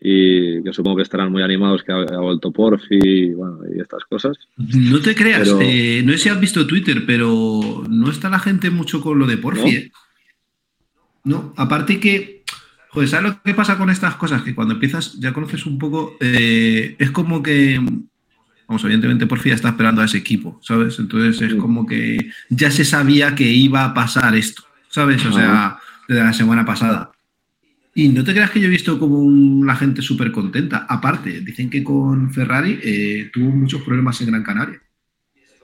[0.00, 3.80] Y que supongo que estarán muy animados que ha, ha vuelto Porfi y, bueno, y
[3.80, 4.36] estas cosas.
[4.56, 8.38] No te creas, Pero- eh, no sé si has visto Twitter, pero no está la
[8.38, 9.60] gente mucho con lo de Porfi.
[9.62, 9.68] ¿No?
[9.78, 9.92] ¿eh?
[11.24, 12.44] No, aparte que,
[12.90, 14.42] joder, ¿sabes lo que pasa con estas cosas?
[14.42, 17.80] Que cuando empiezas, ya conoces un poco, eh, es como que,
[18.68, 20.98] vamos, evidentemente Porfi ya está esperando a ese equipo, ¿sabes?
[20.98, 25.24] Entonces es como que ya se sabía que iba a pasar esto, ¿sabes?
[25.26, 27.10] O sea, desde la semana pasada.
[27.94, 30.84] Y no te creas que yo he visto como un- la gente súper contenta.
[30.88, 34.80] Aparte, dicen que con Ferrari eh, tuvo muchos problemas en Gran Canaria.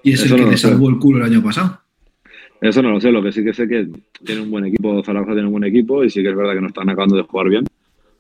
[0.03, 0.69] Y es Eso el que no le sé.
[0.69, 1.81] salvó el culo el año pasado.
[2.61, 3.89] Eso no lo sé, lo que sí que sé que
[4.25, 6.61] tiene un buen equipo, Zaragoza tiene un buen equipo y sí que es verdad que
[6.61, 7.65] no están acabando de jugar bien,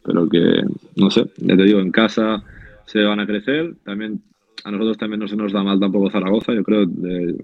[0.05, 0.62] pero que,
[0.97, 2.43] no sé, ya te digo, en casa
[2.87, 4.20] se van a crecer, también
[4.64, 7.36] a nosotros también no se nos da mal tampoco Zaragoza, yo creo, de-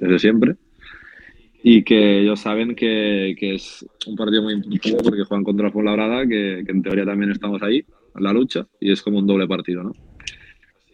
[0.00, 0.56] desde siempre,
[1.62, 6.26] y que ellos saben que, que es un partido muy importante porque juegan contra Fuenlabrada,
[6.26, 7.84] que, que en teoría también estamos ahí,
[8.18, 9.92] la lucha, y es como un doble partido, ¿no?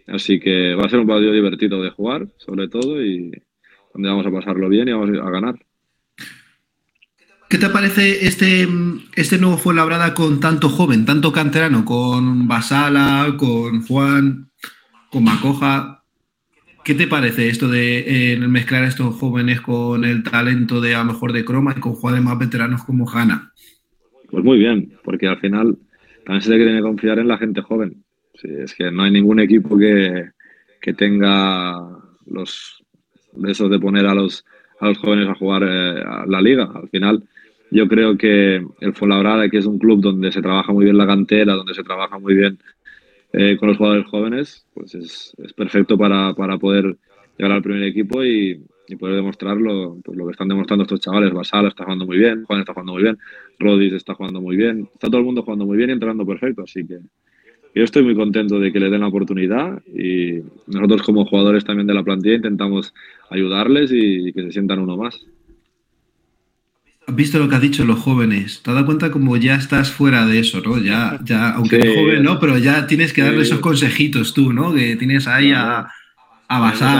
[0.09, 3.31] Así que va a ser un partido divertido de jugar, sobre todo, y
[3.93, 5.55] donde vamos a pasarlo bien y vamos a ganar.
[7.49, 8.67] ¿Qué te parece este,
[9.15, 14.49] este nuevo Fuenlabrada con tanto joven, tanto canterano, con Basala, con Juan,
[15.13, 16.03] con Macoja?
[16.85, 21.05] ¿Qué te parece esto de eh, mezclar a estos jóvenes con el talento de a
[21.05, 23.53] lo mejor de Croma y con jugadores más veteranos como Hanna?
[24.31, 25.77] Pues muy bien, porque al final
[26.25, 28.03] también se tiene que confiar en la gente joven.
[28.35, 30.31] Sí, es que no hay ningún equipo que,
[30.81, 31.79] que tenga
[32.27, 32.83] los
[33.47, 34.45] esos de poner a los,
[34.81, 36.71] a los jóvenes a jugar eh, la liga.
[36.75, 37.23] Al final,
[37.71, 41.07] yo creo que el Fuenlabrada, que es un club donde se trabaja muy bien la
[41.07, 42.59] cantera, donde se trabaja muy bien
[43.33, 46.97] eh, con los jugadores jóvenes, pues es, es perfecto para, para, poder
[47.39, 51.33] llegar al primer equipo y, y poder demostrarlo, pues lo que están demostrando estos chavales.
[51.33, 53.19] Basal está jugando muy bien, Juan está jugando muy bien,
[53.59, 56.63] Rodis está jugando muy bien, está todo el mundo jugando muy bien y entrenando perfecto,
[56.63, 56.99] así que
[57.75, 61.87] yo estoy muy contento de que le den la oportunidad y nosotros como jugadores también
[61.87, 62.93] de la plantilla intentamos
[63.31, 65.27] ayudarles y que se sientan uno más.
[67.07, 68.63] ¿Has visto lo que has dicho los jóvenes?
[68.63, 70.79] ¿Te has dado cuenta como ya estás fuera de eso, ¿no?
[70.79, 71.83] Ya, ya aunque Sí.
[71.83, 72.39] eres joven, ¿no?
[72.39, 73.51] Pero ya tienes que darle Sí.
[73.51, 74.73] esos consejitos tú, ¿no?
[74.73, 75.89] Que tienes ahí a,
[76.49, 76.99] a Basal,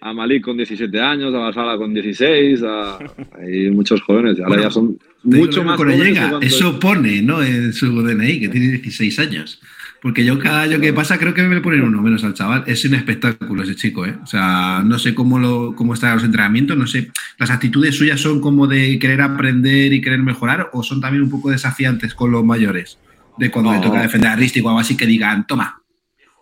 [0.00, 2.98] a Malik, a con 17 años, a Basala con 16, a,
[3.40, 6.06] hay muchos jóvenes, ahora Bueno, ya son mucho más jóvenes.
[6.06, 6.38] llega.
[6.40, 7.42] Eso pone, ¿no?
[7.42, 9.60] En su DNI, que tiene 16 años.
[10.04, 12.62] Porque yo cada año que pasa creo que me ponen uno menos al chaval.
[12.66, 14.14] Es un espectáculo ese chico, ¿eh?
[14.22, 17.10] O sea, no sé cómo, lo, cómo están los entrenamientos, no sé.
[17.38, 21.30] ¿Las actitudes suyas son como de querer aprender y querer mejorar o son también un
[21.30, 22.98] poco desafiantes con los mayores?
[23.38, 25.80] De cuando le toca defender a Risti o algo así que digan, toma,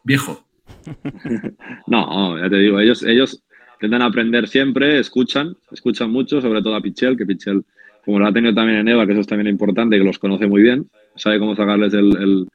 [0.02, 0.44] viejo.
[1.86, 3.44] No, ya te digo, ellos, ellos
[3.74, 7.64] intentan aprender siempre, escuchan, escuchan mucho, sobre todo a Pichel, que Pichel,
[8.04, 10.48] como lo ha tenido también en Eva, que eso es también importante, que los conoce
[10.48, 12.48] muy bien, sabe cómo sacarles el, el,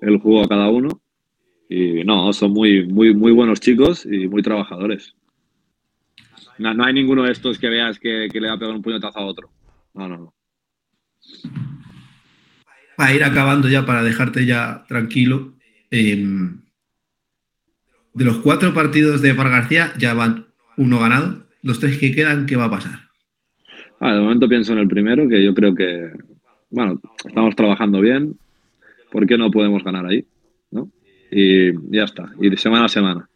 [0.00, 0.88] el jugo a cada uno.
[1.68, 5.14] Y no, son muy, muy, muy buenos chicos y muy trabajadores.
[6.58, 8.82] No, no hay ninguno de estos que veas que, que le va a pegar un
[8.82, 9.50] puñetazo a otro.
[9.94, 10.34] No, no, no.
[12.96, 15.54] Para ir acabando ya, para dejarte ya tranquilo.
[15.90, 16.24] eh,
[18.18, 20.46] de los cuatro partidos de Mar García ya van
[20.76, 21.46] uno ganado.
[21.62, 22.98] Los tres que quedan, ¿qué va a pasar?
[24.00, 26.10] Ah, de momento pienso en el primero, que yo creo que,
[26.70, 28.36] bueno, estamos trabajando bien.
[29.10, 30.24] ¿Por qué no podemos ganar ahí?
[30.70, 30.90] ¿No?
[31.30, 33.28] Y ya está, y de semana a semana.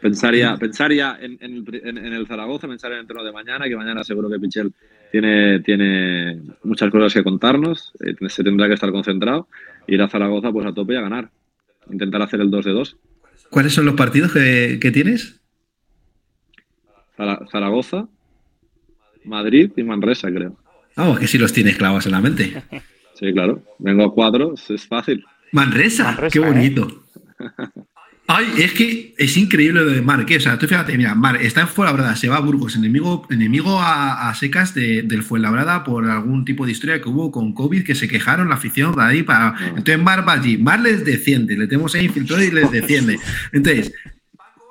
[0.00, 3.32] Pensaría, pensaría en, en el, pri- en- en el Zaragoza, pensar en el entreno de
[3.32, 4.72] mañana, que mañana seguro que Pichel
[5.10, 9.48] tiene, tiene muchas cosas que contarnos, eh, se tendrá que estar concentrado,
[9.86, 11.30] ir a Zaragoza pues a tope y a ganar.
[11.90, 12.96] Intentar hacer el 2 de 2.
[13.50, 15.40] ¿Cuáles son los partidos que, que tienes?
[17.16, 18.08] Zara- Zaragoza,
[19.24, 20.56] Madrid y Manresa, creo.
[20.96, 22.62] Vamos, que si los tienes clavados en la mente.
[23.24, 23.62] Sí, claro.
[23.78, 25.24] Vengo a cuatro, es fácil.
[25.52, 26.52] Manresa, Manresa, qué ¿eh?
[26.52, 27.04] bonito.
[28.26, 31.36] Ay, es que es increíble lo de Mar, que, o sea, tú fíjate, mira, Mar
[31.36, 35.84] está en Fuenlabrada, se va a Burgos, enemigo, enemigo a, a secas de, del Fuenlabrada
[35.84, 39.02] por algún tipo de historia que hubo con COVID, que se quejaron la afición de
[39.02, 39.54] ahí para.
[39.68, 43.18] Entonces Mar va allí, Mar les desciende, le tenemos ahí infiltrado y les desciende.
[43.52, 43.92] Entonces,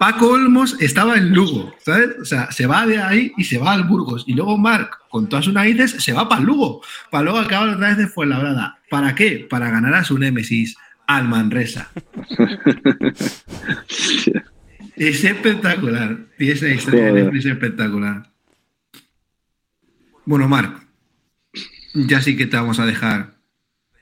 [0.04, 2.10] Paco Olmos estaba en Lugo, ¿sabes?
[2.22, 4.26] O sea, se va de ahí y se va al Burgos.
[4.28, 7.88] Y luego Marc, con todas sus narices, se va para Lugo, para luego acabar otra
[7.88, 8.80] vez de Fuenlabrada.
[8.89, 9.47] ¿Para qué?
[9.49, 10.76] Para ganar a su némesis,
[11.08, 11.89] al Manresa.
[14.97, 16.18] Es espectacular.
[16.38, 18.30] Y esa historia de es espectacular.
[20.26, 20.86] Bueno, Marc,
[21.93, 23.36] ya sí que te vamos a dejar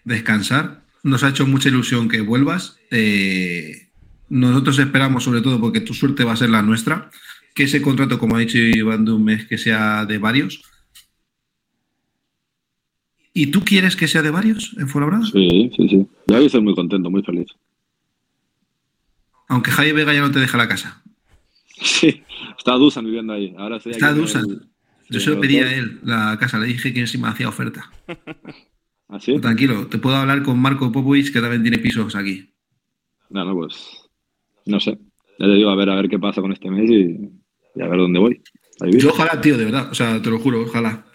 [0.04, 0.82] descansar.
[1.04, 2.80] Nos ha hecho mucha ilusión que vuelvas.
[2.90, 3.91] Eh,
[4.32, 7.12] nosotros esperamos, sobre todo, porque tu suerte va a ser la nuestra,
[7.54, 10.64] que ese contrato, como ha dicho Iván de un mes, que sea de varios.
[13.34, 15.26] ¿Y tú quieres que sea de varios en Fuenlabrada?
[15.26, 16.08] Sí, sí, sí.
[16.28, 17.48] Yo ahí estoy muy contento, muy feliz.
[19.48, 21.02] Aunque Javi Vega ya no te deja la casa.
[21.82, 22.24] Sí,
[22.58, 23.54] está Dusan viviendo ahí.
[23.58, 24.50] Ahora Está Dusan.
[24.50, 24.68] el-
[25.10, 27.92] Yo se lo pedí a él, la casa, le dije que me hacía oferta.
[29.10, 29.38] ¿Ah, sí?
[29.40, 32.54] Tranquilo, te puedo hablar con Marco Popovich, que también tiene pisos aquí.
[33.30, 33.76] No, no, pues.
[34.66, 34.98] No sé.
[35.40, 37.98] Ya te digo, a ver, a ver qué pasa con este mes y, a ver
[37.98, 38.42] dónde voy.
[38.98, 41.06] Yo ojalá, tío, de verdad, o sea, te lo juro, ojalá.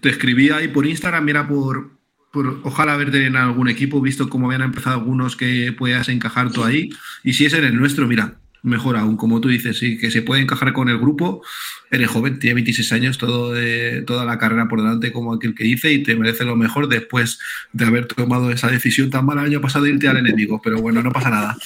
[0.00, 1.90] Te escribí ahí por Instagram, mira por,
[2.32, 6.62] por ojalá verte en algún equipo, visto cómo habían empezado algunos que puedas encajar tú
[6.62, 6.90] ahí.
[7.24, 10.22] Y si es en el nuestro, mira, mejor aún, como tú dices, sí, que se
[10.22, 11.42] puede encajar con el grupo.
[11.90, 15.64] Eres joven, tiene 26 años, todo de, toda la carrera por delante, como aquel que
[15.64, 17.38] dice, y te merece lo mejor después
[17.72, 20.60] de haber tomado esa decisión tan mala el año pasado de irte al enemigo.
[20.62, 21.56] Pero bueno, no pasa nada.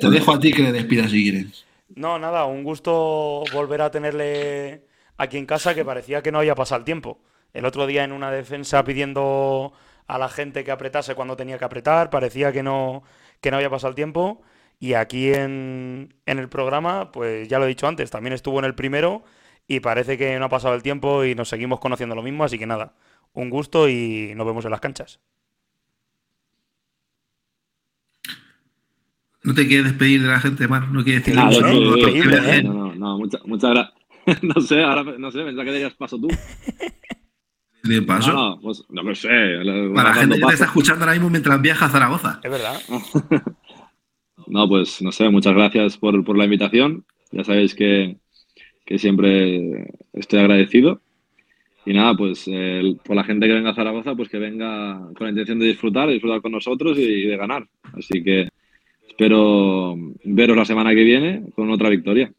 [0.00, 1.64] Te dejo a ti que le despidas si quieres.
[1.94, 4.84] No, nada, un gusto volver a tenerle
[5.16, 7.18] aquí en casa que parecía que no había pasado el tiempo.
[7.52, 9.72] El otro día en una defensa pidiendo
[10.06, 13.04] a la gente que apretase cuando tenía que apretar, parecía que no,
[13.40, 14.42] que no había pasado el tiempo.
[14.80, 18.64] Y aquí en, en el programa, pues ya lo he dicho antes, también estuvo en
[18.64, 19.24] el primero
[19.66, 22.58] y parece que no ha pasado el tiempo y nos seguimos conociendo lo mismo, así
[22.58, 22.94] que nada,
[23.32, 25.20] un gusto y nos vemos en las canchas.
[29.44, 30.88] ¿No te quieres despedir de la gente, Mar?
[30.90, 31.96] ¿No quieres Ah, sí, saludo?
[31.98, 32.62] increíble, Que- ¿eh?
[32.62, 33.94] No, no, no, muchas muchas gracias.
[34.42, 36.28] No sé, ahora no sé, pensaba que dirías paso tú.
[37.84, 38.32] de paso.
[38.32, 39.28] No, no, pues, no lo sé.
[39.94, 42.40] Para la gente que te está escuchando ahora mismo mientras viaja a Zaragoza.
[42.42, 42.80] Es verdad.
[44.46, 47.06] No, pues no sé, muchas gracias por, por la invitación.
[47.32, 48.18] Ya sabéis que,
[48.84, 51.00] que siempre estoy agradecido.
[51.86, 55.24] Y nada, pues eh, por la gente que venga a Zaragoza, pues que venga con
[55.26, 57.66] la intención de disfrutar, disfrutar con nosotros y de ganar.
[57.96, 58.48] Así que
[59.16, 59.94] espero
[60.24, 62.32] veros la semana que viene con otra victoria.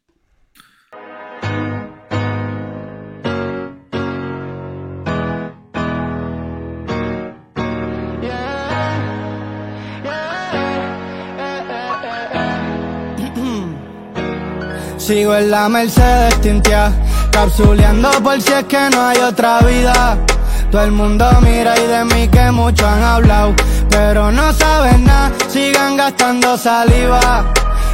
[14.97, 16.91] Sigo en la Mercedes tintia,
[17.31, 20.34] capsuleando por si es que no hay otra vida.
[20.71, 23.53] Todo el mundo mira y de mí que mucho han hablado,
[23.89, 27.45] pero no saben nada, sigan gastando saliva.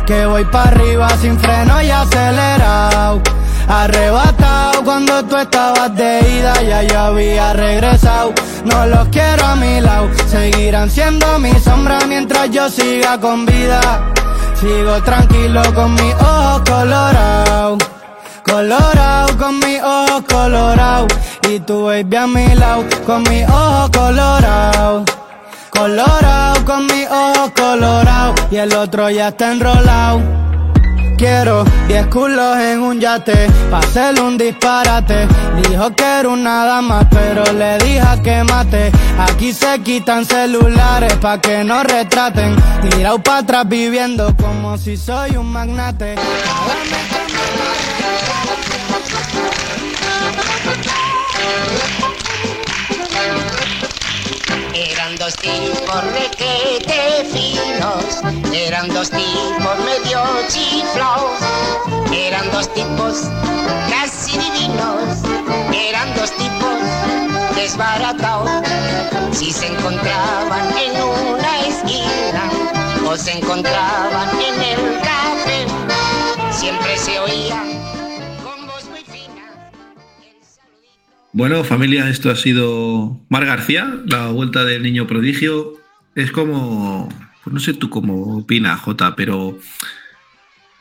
[0.05, 3.21] Que voy para arriba sin freno y acelerado.
[3.67, 8.33] Arrebatado cuando tú estabas de ida, ya yo había regresado.
[8.65, 13.79] No los quiero a mi lado, seguirán siendo mi sombra mientras yo siga con vida.
[14.59, 17.83] Sigo tranquilo con mis ojos colorados.
[18.43, 21.13] Colorado con mis ojos colorados.
[21.49, 25.03] Y tu baby a mi lado con mis ojos colorados.
[25.69, 28.39] Colorado con mis ojos colorados.
[28.51, 30.21] Y el otro ya está enrolado.
[31.21, 35.27] Quiero 10 culos en un yate, pa' hacerle un disparate.
[35.61, 38.91] Dijo que era una dama, pero le dije a que mate.
[39.19, 42.55] Aquí se quitan celulares pa' que no retraten.
[42.81, 46.15] Tirado pa' atrás viviendo como si soy un magnate.
[55.21, 61.37] Dos tipos requete finos, eran dos tipos medio chiflaos,
[62.11, 63.29] eran dos tipos
[63.87, 65.19] casi divinos,
[65.71, 68.49] eran dos tipos desbaratados.
[69.31, 72.49] Si se encontraban en una esquina
[73.07, 75.67] o se encontraban en el café,
[76.51, 77.80] siempre se oía
[81.33, 85.73] Bueno, familia, esto ha sido Mar García, la vuelta del niño prodigio.
[86.13, 87.07] Es como,
[87.43, 89.57] pues no sé tú cómo opinas, Jota, pero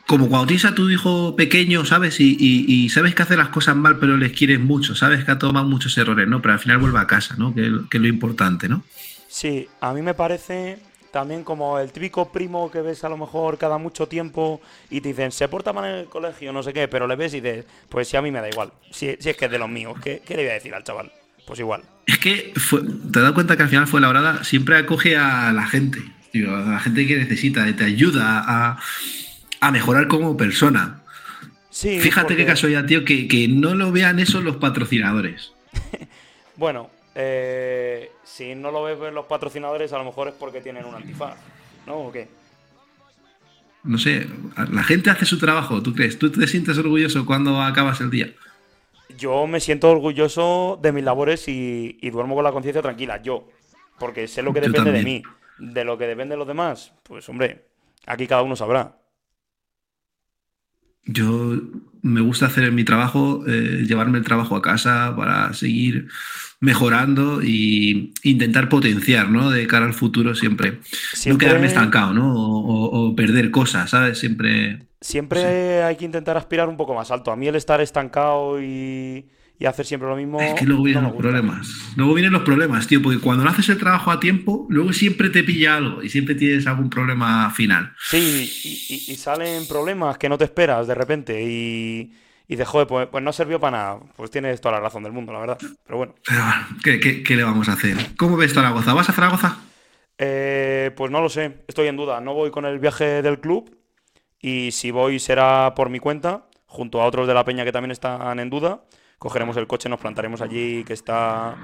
[0.07, 2.19] como cuando tienes a tu hijo pequeño, ¿sabes?
[2.19, 5.31] Y, y- y sabes que hace las cosas mal, pero les quieres mucho, sabes que
[5.31, 6.41] ha tomado muchos errores, ¿no?
[6.41, 7.55] Pero al final vuelve a casa, ¿no?
[7.55, 8.83] Que, que es lo importante, ¿no?
[9.29, 10.79] Sí, a mí me parece
[11.11, 15.09] también como el típico primo que ves a lo mejor cada mucho tiempo y te
[15.09, 17.65] dicen, se porta mal en el colegio, no sé qué, pero le ves y dices,
[17.89, 19.95] pues si a mí me da igual, si, si es que es de los míos,
[20.03, 21.11] ¿qué, qué le voy a decir al chaval?
[21.45, 21.83] Pues igual.
[22.07, 22.81] Es que fue-
[23.11, 25.99] te das cuenta que al final fue la hora siempre acoge a la gente,
[26.33, 26.39] a
[26.71, 28.79] la gente que necesita, te ayuda a,
[29.59, 31.01] a mejorar como persona.
[31.69, 35.51] Sí, Fíjate qué porque- casualidad, tío, que, que no lo vean eso los patrocinadores.
[36.57, 40.95] Bueno, eh, si no lo ves los patrocinadores, a lo mejor es porque tienen un
[40.95, 41.37] antifaz,
[41.85, 41.95] ¿no?
[41.95, 42.27] ¿O qué?
[43.83, 44.27] No sé,
[44.71, 46.19] la gente hace su trabajo, ¿tú crees?
[46.19, 48.31] ¿Tú te sientes orgulloso cuando acabas el día?
[49.17, 53.49] Yo me siento orgulloso de mis labores y, y duermo con la conciencia tranquila, yo.
[53.97, 55.23] Porque sé lo que depende de mí.
[55.57, 57.67] De lo que depende de los demás, pues hombre,
[58.07, 58.97] aquí cada uno sabrá.
[61.05, 61.55] Yo
[62.01, 66.07] me gusta hacer mi trabajo, eh, llevarme el trabajo a casa para seguir
[66.61, 69.49] mejorando e intentar potenciar, ¿no?
[69.51, 70.79] De cara al futuro siempre.
[71.13, 72.33] Siempre- No quedarme estancado, ¿no?
[72.33, 74.17] O, o- o perder cosas, ¿sabes?
[74.19, 74.79] Siempre...
[75.01, 77.31] Siempre hay que intentar aspirar un poco más alto.
[77.31, 79.25] A mí el estar estancado y,
[79.57, 80.39] y hacer siempre lo mismo.
[80.39, 81.67] Es que luego vienen los problemas.
[81.95, 85.31] Luego vienen los problemas, tío, porque cuando no haces el trabajo a tiempo, luego siempre
[85.31, 87.93] te pilla algo y siempre tienes algún problema final.
[88.11, 92.11] Sí, y, y- y salen problemas que no te esperas de repente y,
[92.51, 93.99] y dices, joder, pues, pues no sirvió para nada.
[94.17, 95.57] Pues tienes toda la razón del mundo, la verdad.
[95.85, 96.15] Pero bueno.
[96.27, 97.95] Pero bueno, ¿qué, qué- qué le vamos a hacer?
[98.17, 98.93] ¿Cómo ves Zaragoza?
[98.93, 99.57] ¿Vas a Zaragoza?
[100.17, 102.19] Eh, pues no lo sé, estoy en duda.
[102.19, 103.75] No voy con el viaje del club
[104.39, 107.91] y si voy será por mi cuenta, junto a otros de la peña que también
[107.91, 108.81] están en duda.
[109.17, 111.55] Cogeremos el coche, nos plantaremos allí, que está,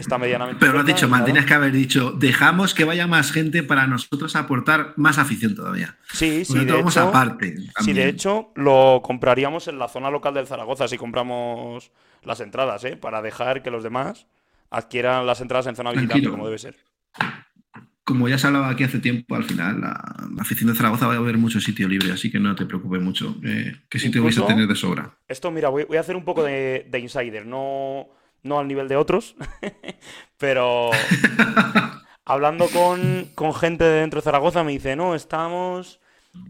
[0.00, 0.58] está medianamente.
[0.60, 3.86] Pero lo has dicho mal, tenías que haber dicho, dejamos que vaya más gente para
[3.86, 5.96] nosotros aportar más afición todavía.
[6.12, 7.56] Sí, sí, de hecho, aparte.
[7.56, 8.08] sí, de también.
[8.08, 11.90] hecho, lo compraríamos en la zona local del Zaragoza si compramos
[12.22, 12.96] las entradas, ¿eh?
[12.96, 14.26] Para dejar que los demás
[14.70, 16.32] adquieran las entradas en zona visitante, Tranquilo.
[16.32, 16.76] como debe ser.
[18.04, 21.14] Como ya se hablaba aquí hace tiempo, al final la, la afición de Zaragoza va
[21.14, 23.36] a haber mucho sitio libre, así que no te preocupes mucho.
[23.44, 25.10] eh, ¿Qué sitio vais a Incluso- tener de sobra?
[25.28, 28.08] Esto, mira, voy, voy a hacer un poco de, de insider, no,
[28.42, 29.36] no al nivel de otros,
[30.38, 30.90] pero
[32.24, 36.00] hablando con, con gente de dentro de Zaragoza me dice, no, estamos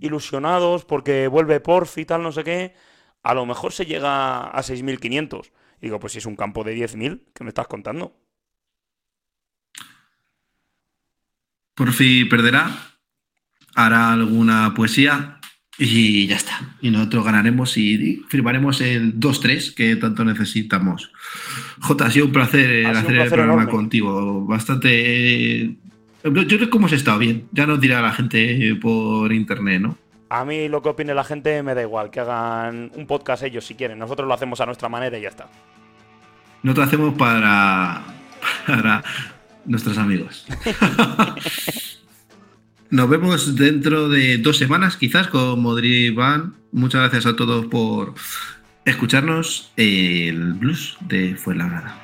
[0.01, 2.74] ilusionados porque vuelve Porfi y tal, no sé qué,
[3.22, 5.51] a lo mejor se llega a 6.500.
[5.80, 8.14] Digo, pues si es un campo de 10.000, ¿qué me estás contando?
[11.74, 12.70] Por fin perderá,
[13.74, 15.39] hará alguna poesía
[15.83, 16.61] y ya está.
[16.83, 21.11] Y nosotros ganaremos y firmaremos el 2-3 que tanto necesitamos.
[21.81, 23.70] Jota, ha sido un placer Ha un hacer el programa enorme.
[23.70, 24.45] contigo.
[24.45, 25.74] Bastante.
[26.22, 27.47] Yo creo que hemos estado bien.
[27.53, 29.97] Ya nos dirá la gente por internet, ¿no?
[30.28, 33.64] A mí lo que opine la gente me da igual, que hagan un podcast ellos
[33.64, 33.99] si quieren.
[33.99, 35.49] Nosotros lo hacemos a nuestra manera y ya está.
[36.62, 38.03] Nosotros hacemos para,
[38.66, 39.03] para
[39.64, 40.47] nuestros amigos.
[42.91, 46.55] Nos vemos dentro de dos semanas, quizás, con Modri Van.
[46.72, 48.14] Muchas gracias a todos por
[48.84, 49.70] escucharnos.
[49.76, 51.97] El blues de Fuenlabrada.